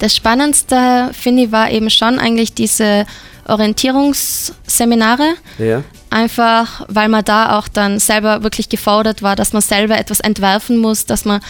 Das 0.00 0.14
Spannendste, 0.14 1.10
finde 1.14 1.44
ich, 1.44 1.52
war 1.52 1.70
eben 1.70 1.88
schon 1.88 2.18
eigentlich 2.18 2.52
diese 2.52 3.06
Orientierungsseminare. 3.48 5.32
Ja. 5.58 5.82
Einfach, 6.10 6.84
weil 6.88 7.08
man 7.08 7.24
da 7.24 7.58
auch 7.58 7.68
dann 7.68 7.98
selber 7.98 8.42
wirklich 8.42 8.68
gefordert 8.68 9.22
war, 9.22 9.34
dass 9.34 9.54
man 9.54 9.62
selber 9.62 9.96
etwas 9.96 10.20
entwerfen 10.20 10.76
muss, 10.76 11.06
dass 11.06 11.24
man 11.24 11.40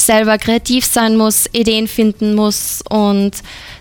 selber 0.00 0.38
kreativ 0.38 0.84
sein 0.84 1.16
muss, 1.16 1.46
Ideen 1.52 1.88
finden 1.88 2.34
muss 2.34 2.82
und 2.88 3.32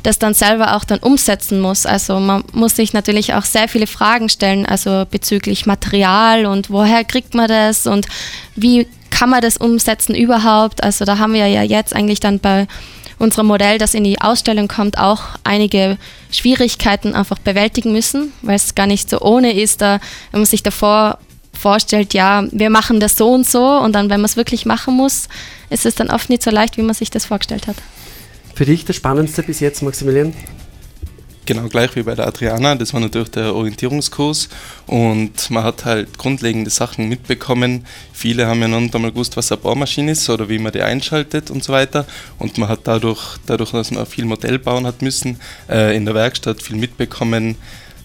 das 0.04 0.20
dann 0.20 0.34
selber 0.34 0.76
auch 0.76 0.84
dann 0.84 1.00
umsetzen 1.00 1.60
muss. 1.60 1.86
Also 1.86 2.20
man 2.20 2.44
muss 2.54 2.76
sich 2.76 2.94
natürlich 2.94 3.34
auch 3.34 3.46
sehr 3.46 3.68
viele 3.68 3.88
Fragen 3.88 4.30
stellen, 4.30 4.66
also 4.66 5.06
bezüglich 5.10 5.66
Material 5.66 6.46
und 6.46 6.70
woher 6.70 7.04
kriegt 7.04 7.34
man 7.34 7.48
das 7.48 7.88
und 7.88 8.08
wie 8.56 8.88
kann 9.10 9.30
man 9.30 9.42
das 9.42 9.58
umsetzen 9.58 10.16
überhaupt. 10.16 10.84
Also 10.84 11.06
da 11.06 11.18
haben 11.18 11.34
wir 11.34 11.48
ja 11.48 11.64
jetzt 11.64 11.96
eigentlich 11.96 12.20
dann 12.20 12.40
bei 12.40 12.68
unserem 13.18 13.48
Modell, 13.48 13.78
das 13.78 13.94
in 13.94 14.04
die 14.04 14.22
Ausstellung 14.22 14.68
kommt, 14.68 14.98
auch 14.98 15.22
einige 15.44 15.98
Schwierigkeiten 16.32 17.16
einfach 17.16 17.38
bewältigen 17.40 17.92
müssen, 17.92 18.32
weil 18.42 18.56
es 18.56 18.76
gar 18.76 18.88
nicht 18.88 19.10
so 19.10 19.20
ohne 19.20 19.54
ist, 19.54 19.82
da, 19.82 20.00
wenn 20.32 20.42
man 20.42 20.46
sich 20.46 20.64
davor 20.64 21.20
vorstellt, 21.54 22.14
ja, 22.14 22.46
wir 22.52 22.70
machen 22.70 23.00
das 23.00 23.18
so 23.18 23.32
und 23.32 23.46
so 23.46 23.66
und 23.66 23.94
dann, 23.94 24.10
wenn 24.10 24.22
man 24.22 24.26
es 24.26 24.38
wirklich 24.38 24.66
machen 24.66 24.96
muss, 24.96 25.28
ist 25.70 25.86
es 25.86 25.96
dann 25.96 26.10
oft 26.10 26.30
nicht 26.30 26.44
so 26.44 26.52
leicht, 26.52 26.78
wie 26.78 26.82
man 26.82 26.96
sich 26.96 27.10
das 27.10 27.26
vorgestellt 27.26 27.68
hat. 27.68 27.78
Für 28.56 28.66
dich 28.66 28.86
das 28.86 28.96
Spannendste 28.96 29.44
bis 29.44 29.60
jetzt, 29.60 29.82
Maximilian? 29.82 30.34
Genau 31.46 31.68
gleich 31.68 31.96
wie 31.96 32.04
bei 32.04 32.14
der 32.14 32.28
Adriana, 32.28 32.76
das 32.76 32.94
war 32.94 33.00
natürlich 33.00 33.32
der 33.32 33.56
Orientierungskurs 33.56 34.50
und 34.86 35.50
man 35.50 35.64
hat 35.64 35.84
halt 35.84 36.16
grundlegende 36.20 36.70
Sachen 36.70 37.10
mitbekommen. 37.10 37.88
Viele 38.14 38.46
haben 38.46 38.62
ja 38.62 38.68
noch 38.68 38.80
nicht 38.80 38.94
einmal 38.94 39.12
gewusst, 39.12 39.36
was 39.36 39.52
eine 39.52 39.60
Bohrmaschine 39.60 40.12
ist 40.12 40.30
oder 40.30 40.48
wie 40.48 40.60
man 40.60 40.72
die 40.72 40.84
einschaltet 40.84 41.50
und 41.50 41.64
so 41.64 41.74
weiter. 41.74 42.06
Und 42.38 42.60
man 42.60 42.70
hat 42.70 42.82
dadurch, 42.84 43.38
dadurch 43.48 43.72
dass 43.72 43.90
man 43.90 44.06
viel 44.06 44.26
Modell 44.26 44.60
bauen 44.60 44.86
hat 44.86 45.02
müssen, 45.02 45.40
äh, 45.68 45.96
in 45.96 46.06
der 46.06 46.14
Werkstatt 46.14 46.62
viel 46.62 46.76
mitbekommen, 46.76 47.56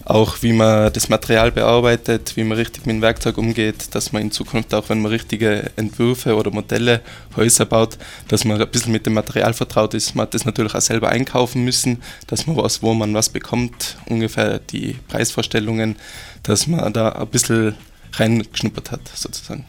auch 0.05 0.43
wie 0.43 0.53
man 0.53 0.93
das 0.93 1.09
Material 1.09 1.51
bearbeitet, 1.51 2.37
wie 2.37 2.43
man 2.43 2.57
richtig 2.57 2.85
mit 2.85 2.95
dem 2.95 3.01
Werkzeug 3.01 3.37
umgeht, 3.39 3.93
dass 3.95 4.13
man 4.13 4.21
in 4.21 4.31
Zukunft 4.31 4.73
auch, 4.73 4.87
wenn 4.89 5.01
man 5.01 5.11
richtige 5.11 5.71
Entwürfe 5.75 6.35
oder 6.35 6.51
Modelle, 6.51 7.01
Häuser 7.35 7.65
baut, 7.65 7.97
dass 8.27 8.45
man 8.45 8.61
ein 8.61 8.69
bisschen 8.69 8.91
mit 8.91 9.05
dem 9.07 9.13
Material 9.13 9.53
vertraut 9.53 9.95
ist. 9.95 10.15
Man 10.15 10.27
hat 10.27 10.35
das 10.35 10.45
natürlich 10.45 10.75
auch 10.75 10.81
selber 10.81 11.09
einkaufen 11.09 11.65
müssen, 11.65 12.01
dass 12.27 12.45
man 12.45 12.55
weiß, 12.55 12.83
wo 12.83 12.93
man 12.93 13.13
was 13.15 13.29
bekommt, 13.29 13.97
ungefähr 14.07 14.59
die 14.59 14.95
Preisvorstellungen, 15.07 15.95
dass 16.43 16.67
man 16.67 16.93
da 16.93 17.09
ein 17.09 17.27
bisschen 17.27 17.75
reingeschnuppert 18.13 18.91
hat, 18.91 19.01
sozusagen. 19.13 19.65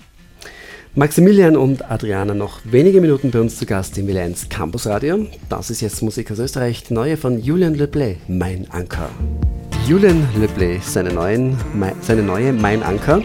Maximilian 0.94 1.56
und 1.56 1.90
Adriana 1.90 2.34
noch 2.34 2.60
wenige 2.64 3.00
Minuten 3.00 3.30
bei 3.30 3.40
uns 3.40 3.56
zu 3.56 3.66
Gast 3.66 3.98
im 3.98 4.06
Vilenz 4.06 4.48
Campus 4.48 4.86
Radio. 4.86 5.26
Das 5.48 5.70
ist 5.70 5.80
jetzt 5.80 6.02
Musik 6.02 6.30
aus 6.30 6.38
Österreich, 6.38 6.90
neue 6.90 7.16
von 7.16 7.42
Julian 7.42 7.74
Leblay, 7.74 8.16
Mein 8.28 8.70
Anker. 8.70 9.10
Julian 9.86 10.26
Leblay, 10.36 10.80
seine, 10.84 11.12
neuen, 11.12 11.56
seine 12.00 12.20
neue 12.20 12.52
Mein 12.52 12.82
Anker. 12.82 13.22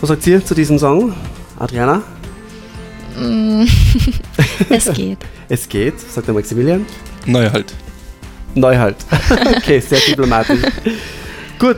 Was 0.00 0.08
sagt 0.08 0.26
ihr 0.26 0.42
zu 0.42 0.54
diesem 0.54 0.78
Song, 0.78 1.14
Adriana? 1.58 2.02
Mm, 3.18 3.66
es 4.70 4.90
geht. 4.94 5.18
es 5.50 5.68
geht, 5.68 6.00
sagt 6.00 6.26
der 6.26 6.32
Maximilian. 6.32 6.86
Neu 7.26 7.50
halt. 7.50 7.74
Neu 8.54 8.78
halt. 8.78 8.96
okay, 9.56 9.78
sehr 9.80 9.98
diplomatisch. 10.00 10.62
Gut. 11.58 11.76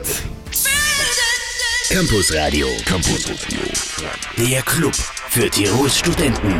Campus 1.89 2.33
Radio. 2.33 2.67
Campus 2.85 3.27
Radio. 3.27 3.59
Der 4.37 4.61
Club 4.61 4.95
für 5.27 5.49
Tirols 5.49 5.99
Studenten. 5.99 6.55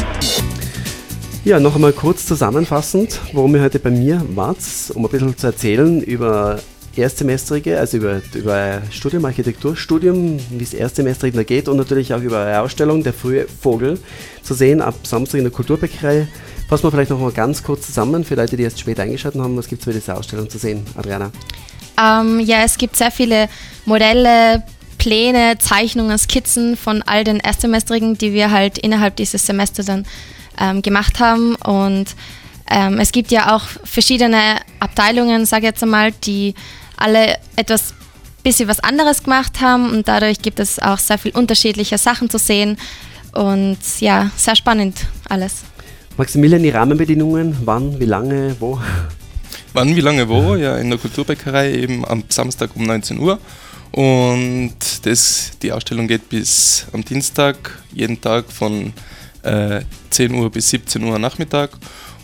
Ja, 1.45 1.61
noch 1.61 1.75
einmal 1.75 1.93
kurz 1.93 2.25
zusammenfassend, 2.25 3.21
worum 3.31 3.55
ihr 3.55 3.61
heute 3.61 3.79
bei 3.79 3.89
mir 3.89 4.21
wart, 4.35 4.57
um 4.93 5.05
ein 5.05 5.09
bisschen 5.09 5.37
zu 5.37 5.47
erzählen 5.47 6.01
über 6.01 6.59
Erstsemestrige, 6.95 7.79
also 7.79 7.97
über, 7.97 8.21
über 8.33 8.81
Studium, 8.91 9.25
Architekturstudium, 9.25 10.39
wie 10.49 10.63
es 10.63 10.73
Erstsemestrige 10.73 11.37
da 11.37 11.43
geht 11.43 11.67
und 11.67 11.77
natürlich 11.77 12.13
auch 12.13 12.21
über 12.21 12.45
eine 12.45 12.61
Ausstellung, 12.61 13.03
der 13.03 13.13
frühe 13.13 13.47
Vogel, 13.47 13.99
zu 14.43 14.53
sehen 14.53 14.81
ab 14.81 14.95
Samstag 15.03 15.39
in 15.39 15.45
der 15.45 15.53
Kulturbäckerei. 15.53 16.27
Fassen 16.69 16.83
wir 16.83 16.91
vielleicht 16.91 17.09
noch 17.11 17.19
mal 17.19 17.31
ganz 17.31 17.63
kurz 17.63 17.87
zusammen 17.87 18.23
für 18.23 18.35
Leute, 18.35 18.57
die 18.57 18.63
erst 18.63 18.79
spät 18.79 18.99
eingeschaltet 18.99 19.41
haben. 19.41 19.57
Was 19.57 19.67
gibt 19.67 19.81
es 19.81 19.85
für 19.85 19.93
diese 19.93 20.15
Ausstellung 20.15 20.49
zu 20.49 20.57
sehen, 20.57 20.85
Adriana? 20.95 21.31
Ähm, 22.01 22.39
ja, 22.39 22.63
es 22.63 22.77
gibt 22.77 22.95
sehr 22.95 23.11
viele 23.11 23.49
Modelle, 23.85 24.63
Pläne, 24.97 25.57
Zeichnungen, 25.59 26.17
Skizzen 26.17 26.77
von 26.77 27.01
all 27.01 27.23
den 27.23 27.39
Erstsemestrigen, 27.39 28.17
die 28.17 28.33
wir 28.33 28.51
halt 28.51 28.77
innerhalb 28.77 29.15
dieses 29.17 29.45
Semesters 29.45 29.87
dann 29.87 30.05
ähm, 30.59 30.81
gemacht 30.81 31.19
haben. 31.19 31.55
Und 31.55 32.15
ähm, 32.69 32.99
es 32.99 33.11
gibt 33.11 33.31
ja 33.31 33.55
auch 33.55 33.63
verschiedene 33.83 34.57
Abteilungen, 34.79 35.45
sage 35.45 35.63
ich 35.63 35.71
jetzt 35.71 35.83
einmal, 35.83 36.11
die 36.11 36.53
alle 37.03 37.37
etwas 37.57 37.93
bisschen 38.43 38.67
was 38.67 38.79
anderes 38.79 39.23
gemacht 39.23 39.61
haben 39.61 39.91
und 39.91 40.07
dadurch 40.07 40.41
gibt 40.41 40.59
es 40.59 40.79
auch 40.79 40.97
sehr 40.97 41.17
viel 41.17 41.31
unterschiedliche 41.31 41.97
Sachen 41.97 42.29
zu 42.29 42.37
sehen 42.37 42.77
und 43.31 43.77
ja, 43.99 44.31
sehr 44.35 44.55
spannend 44.55 45.05
alles. 45.29 45.63
Maximilian, 46.17 46.61
die 46.61 46.69
Rahmenbedingungen, 46.69 47.57
wann, 47.63 47.99
wie 47.99 48.05
lange, 48.05 48.55
wo? 48.59 48.79
Wann, 49.73 49.95
wie 49.95 50.01
lange, 50.01 50.27
wo? 50.29 50.55
Ja, 50.55 50.77
in 50.77 50.89
der 50.89 50.99
Kulturbäckerei 50.99 51.73
eben 51.73 52.05
am 52.05 52.23
Samstag 52.29 52.75
um 52.75 52.83
19 52.83 53.17
Uhr. 53.17 53.39
Und 53.91 54.75
das, 55.03 55.51
die 55.61 55.71
Ausstellung 55.71 56.07
geht 56.07 56.29
bis 56.29 56.85
am 56.93 57.03
Dienstag, 57.03 57.79
jeden 57.91 58.19
Tag 58.21 58.51
von 58.51 58.93
äh, 59.41 59.81
10 60.11 60.33
Uhr 60.35 60.51
bis 60.51 60.69
17 60.69 61.03
Uhr 61.03 61.17
Nachmittag. 61.17 61.71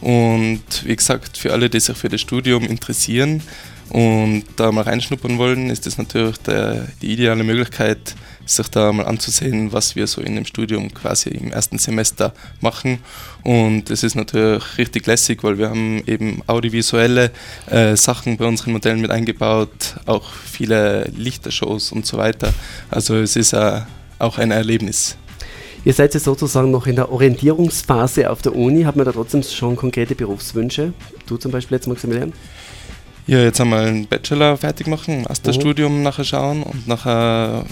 Und 0.01 0.61
wie 0.83 0.95
gesagt, 0.95 1.37
für 1.37 1.51
alle, 1.51 1.69
die 1.69 1.79
sich 1.79 1.97
für 1.97 2.09
das 2.09 2.21
Studium 2.21 2.65
interessieren 2.65 3.41
und 3.89 4.43
da 4.55 4.71
mal 4.71 4.83
reinschnuppern 4.83 5.37
wollen, 5.37 5.69
ist 5.69 5.85
das 5.85 5.97
natürlich 5.97 6.37
der, 6.39 6.87
die 7.01 7.13
ideale 7.13 7.43
Möglichkeit, 7.43 8.15
sich 8.45 8.67
da 8.69 8.91
mal 8.91 9.05
anzusehen, 9.05 9.71
was 9.71 9.95
wir 9.95 10.07
so 10.07 10.21
in 10.21 10.35
dem 10.35 10.45
Studium 10.45 10.93
quasi 10.93 11.29
im 11.29 11.51
ersten 11.51 11.77
Semester 11.77 12.33
machen. 12.61 12.99
Und 13.43 13.89
es 13.89 14.03
ist 14.03 14.15
natürlich 14.15 14.77
richtig 14.77 15.05
lässig, 15.07 15.43
weil 15.43 15.57
wir 15.57 15.69
haben 15.69 16.03
eben 16.05 16.41
audiovisuelle 16.47 17.31
äh, 17.67 17.95
Sachen 17.95 18.37
bei 18.37 18.45
unseren 18.45 18.73
Modellen 18.73 19.01
mit 19.01 19.11
eingebaut, 19.11 19.95
auch 20.05 20.31
viele 20.31 21.05
Lichtershows 21.15 21.91
und 21.91 22.05
so 22.05 22.17
weiter. 22.17 22.53
Also 22.89 23.15
es 23.15 23.35
ist 23.35 23.53
äh, 23.53 23.81
auch 24.17 24.37
ein 24.37 24.51
Erlebnis. 24.51 25.15
Ihr 25.85 25.93
seid 25.93 26.13
jetzt 26.13 26.25
sozusagen 26.25 26.71
noch 26.71 26.87
in 26.87 26.97
der 26.97 27.09
Orientierungsphase 27.09 28.29
auf 28.29 28.41
der 28.41 28.53
Uni. 28.53 28.83
Hat 28.83 28.97
man 28.97 29.05
da 29.05 29.13
trotzdem 29.13 29.41
schon 29.43 29.77
konkrete 29.77 30.13
Berufswünsche? 30.13 30.93
Du 31.25 31.37
zum 31.37 31.51
Beispiel 31.51 31.77
jetzt, 31.77 31.87
Maximilian? 31.87 32.33
Ja, 33.29 33.43
jetzt 33.43 33.61
einmal 33.61 33.85
einen 33.85 34.07
Bachelor 34.07 34.57
fertig 34.57 34.87
machen, 34.87 35.21
Masterstudium 35.21 35.97
mhm. 35.97 36.01
nachher 36.01 36.23
schauen 36.23 36.63
und 36.63 36.87
nachher 36.87 37.63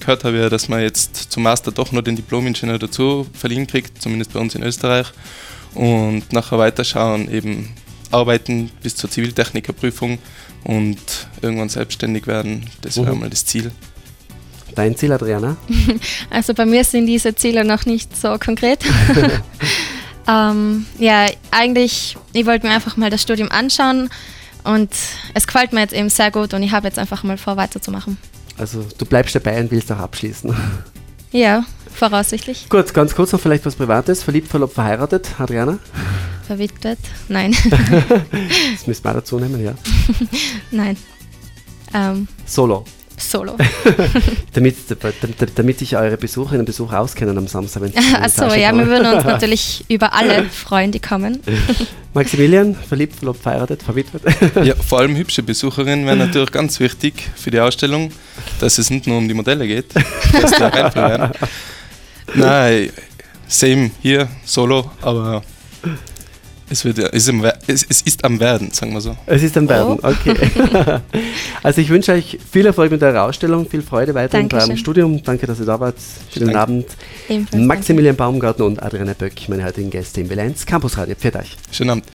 gehört 0.00 0.24
habe, 0.24 0.38
ja, 0.38 0.48
dass 0.48 0.68
man 0.68 0.80
jetzt 0.80 1.30
zum 1.30 1.44
Master 1.44 1.70
doch 1.70 1.92
noch 1.92 2.02
den 2.02 2.16
Diplom-Ingenieur 2.16 2.80
dazu 2.80 3.24
verliehen 3.32 3.68
kriegt, 3.68 4.02
zumindest 4.02 4.32
bei 4.32 4.40
uns 4.40 4.56
in 4.56 4.64
Österreich. 4.64 5.06
Und 5.72 6.32
nachher 6.32 6.58
weiterschauen, 6.58 7.30
eben 7.30 7.68
arbeiten 8.10 8.72
bis 8.82 8.96
zur 8.96 9.08
Ziviltechnikerprüfung 9.08 10.18
und 10.64 10.98
irgendwann 11.42 11.68
selbstständig 11.68 12.26
werden. 12.26 12.68
Das 12.82 12.96
wäre 12.96 13.14
mhm. 13.14 13.20
mal 13.20 13.30
das 13.30 13.46
Ziel. 13.46 13.70
Dein 14.74 14.96
Ziel, 14.96 15.12
Adriana? 15.12 15.56
Also 16.28 16.54
bei 16.54 16.66
mir 16.66 16.82
sind 16.82 17.06
diese 17.06 17.36
Ziele 17.36 17.64
noch 17.64 17.86
nicht 17.86 18.20
so 18.20 18.36
konkret. 18.40 18.80
ähm, 20.28 20.86
ja, 20.98 21.26
eigentlich, 21.52 22.16
ich 22.32 22.46
wollte 22.46 22.66
mir 22.66 22.72
einfach 22.72 22.96
mal 22.96 23.10
das 23.10 23.22
Studium 23.22 23.52
anschauen 23.52 24.10
und 24.64 24.90
es 25.34 25.46
gefällt 25.46 25.72
mir 25.72 25.80
jetzt 25.80 25.94
eben 25.94 26.08
sehr 26.08 26.30
gut 26.30 26.54
und 26.54 26.62
ich 26.62 26.72
habe 26.72 26.86
jetzt 26.86 26.98
einfach 26.98 27.22
mal 27.22 27.38
vor, 27.38 27.56
weiterzumachen. 27.56 28.18
Also 28.58 28.84
du 28.98 29.04
bleibst 29.04 29.34
dabei 29.34 29.60
und 29.60 29.70
willst 29.70 29.90
auch 29.92 29.98
abschließen. 29.98 30.54
Ja, 31.32 31.64
voraussichtlich. 31.92 32.68
Gut, 32.68 32.94
ganz 32.94 33.12
kurz 33.12 33.32
noch 33.32 33.40
vielleicht 33.40 33.66
was 33.66 33.74
Privates. 33.74 34.22
Verliebt, 34.22 34.46
verlobt, 34.46 34.72
verheiratet, 34.72 35.28
Adriana? 35.36 35.80
Verwitwet? 36.46 37.00
Nein. 37.26 37.56
das 37.70 38.86
müssen 38.86 39.02
wir 39.04 39.14
dazu 39.14 39.40
nehmen, 39.40 39.60
ja. 39.60 39.74
Nein. 40.70 40.96
Ähm, 41.92 42.28
Solo. 42.46 42.84
Solo. 43.16 43.56
damit, 44.52 44.76
damit 45.54 45.78
sich 45.78 45.96
eure 45.96 46.16
Besucherinnen 46.16 46.60
und 46.60 46.66
Besucher 46.66 47.00
auskennen 47.00 47.36
am 47.38 47.46
Samstag. 47.46 47.82
Achso, 48.20 48.52
ja, 48.54 48.74
wir 48.74 48.86
würden 48.86 49.14
uns 49.14 49.24
natürlich 49.24 49.84
über 49.88 50.12
alle 50.12 50.44
freuen, 50.44 50.90
die 50.92 51.00
kommen. 51.00 51.40
Maximilian, 52.14 52.74
verliebt, 52.74 53.16
verlobt, 53.16 53.42
verheiratet, 53.42 53.82
verwitwet? 53.82 54.22
ja, 54.64 54.74
vor 54.76 55.00
allem 55.00 55.16
hübsche 55.16 55.42
Besucherinnen 55.42 56.06
wären 56.06 56.18
natürlich 56.18 56.52
ganz 56.52 56.78
wichtig 56.78 57.14
für 57.34 57.50
die 57.50 57.60
Ausstellung, 57.60 58.12
dass 58.60 58.78
es 58.78 58.90
nicht 58.90 59.06
nur 59.06 59.18
um 59.18 59.26
die 59.26 59.34
Modelle 59.34 59.66
geht, 59.66 59.94
dass 59.94 60.52
die 60.52 60.58
da 60.58 61.32
Nein, 62.34 62.90
same 63.48 63.90
hier, 64.00 64.28
solo, 64.44 64.90
aber 65.02 65.42
es, 66.70 66.84
wird, 66.84 66.98
es, 66.98 67.28
im, 67.28 67.44
es, 67.66 67.84
es, 67.88 68.02
ist 68.02 68.24
am 68.24 68.40
Werden, 68.40 68.70
sagen 68.70 68.92
wir 68.92 69.00
so. 69.00 69.16
Es 69.26 69.42
ist 69.42 69.56
am 69.56 69.68
Werden, 69.68 69.98
oh. 70.02 70.08
okay. 70.08 70.34
also 71.62 71.80
ich 71.80 71.88
wünsche 71.88 72.12
euch 72.12 72.38
viel 72.50 72.66
Erfolg 72.66 72.90
mit 72.90 73.02
eurer 73.02 73.24
Ausstellung, 73.24 73.68
viel 73.68 73.82
Freude 73.82 74.14
weiterhin 74.14 74.48
beim 74.48 74.76
Studium. 74.76 75.22
Danke, 75.22 75.46
dass 75.46 75.60
ihr 75.60 75.66
da 75.66 75.78
wart. 75.78 75.96
Schönen 76.32 76.46
danke. 76.46 76.60
Abend. 76.60 76.86
Ebenfalls 77.28 77.62
Maximilian 77.64 78.16
danke. 78.16 78.32
Baumgartner 78.32 78.64
und 78.64 78.82
Adriana 78.82 79.14
Böck, 79.14 79.48
meine 79.48 79.64
heutigen 79.64 79.90
Gäste 79.90 80.20
im 80.20 80.28
Bilanz 80.28 80.64
Campus 80.66 80.96
Radio. 80.96 81.14
Pfiat 81.14 81.36
euch. 81.36 81.56
Schönen 81.70 81.90
Abend. 81.90 82.04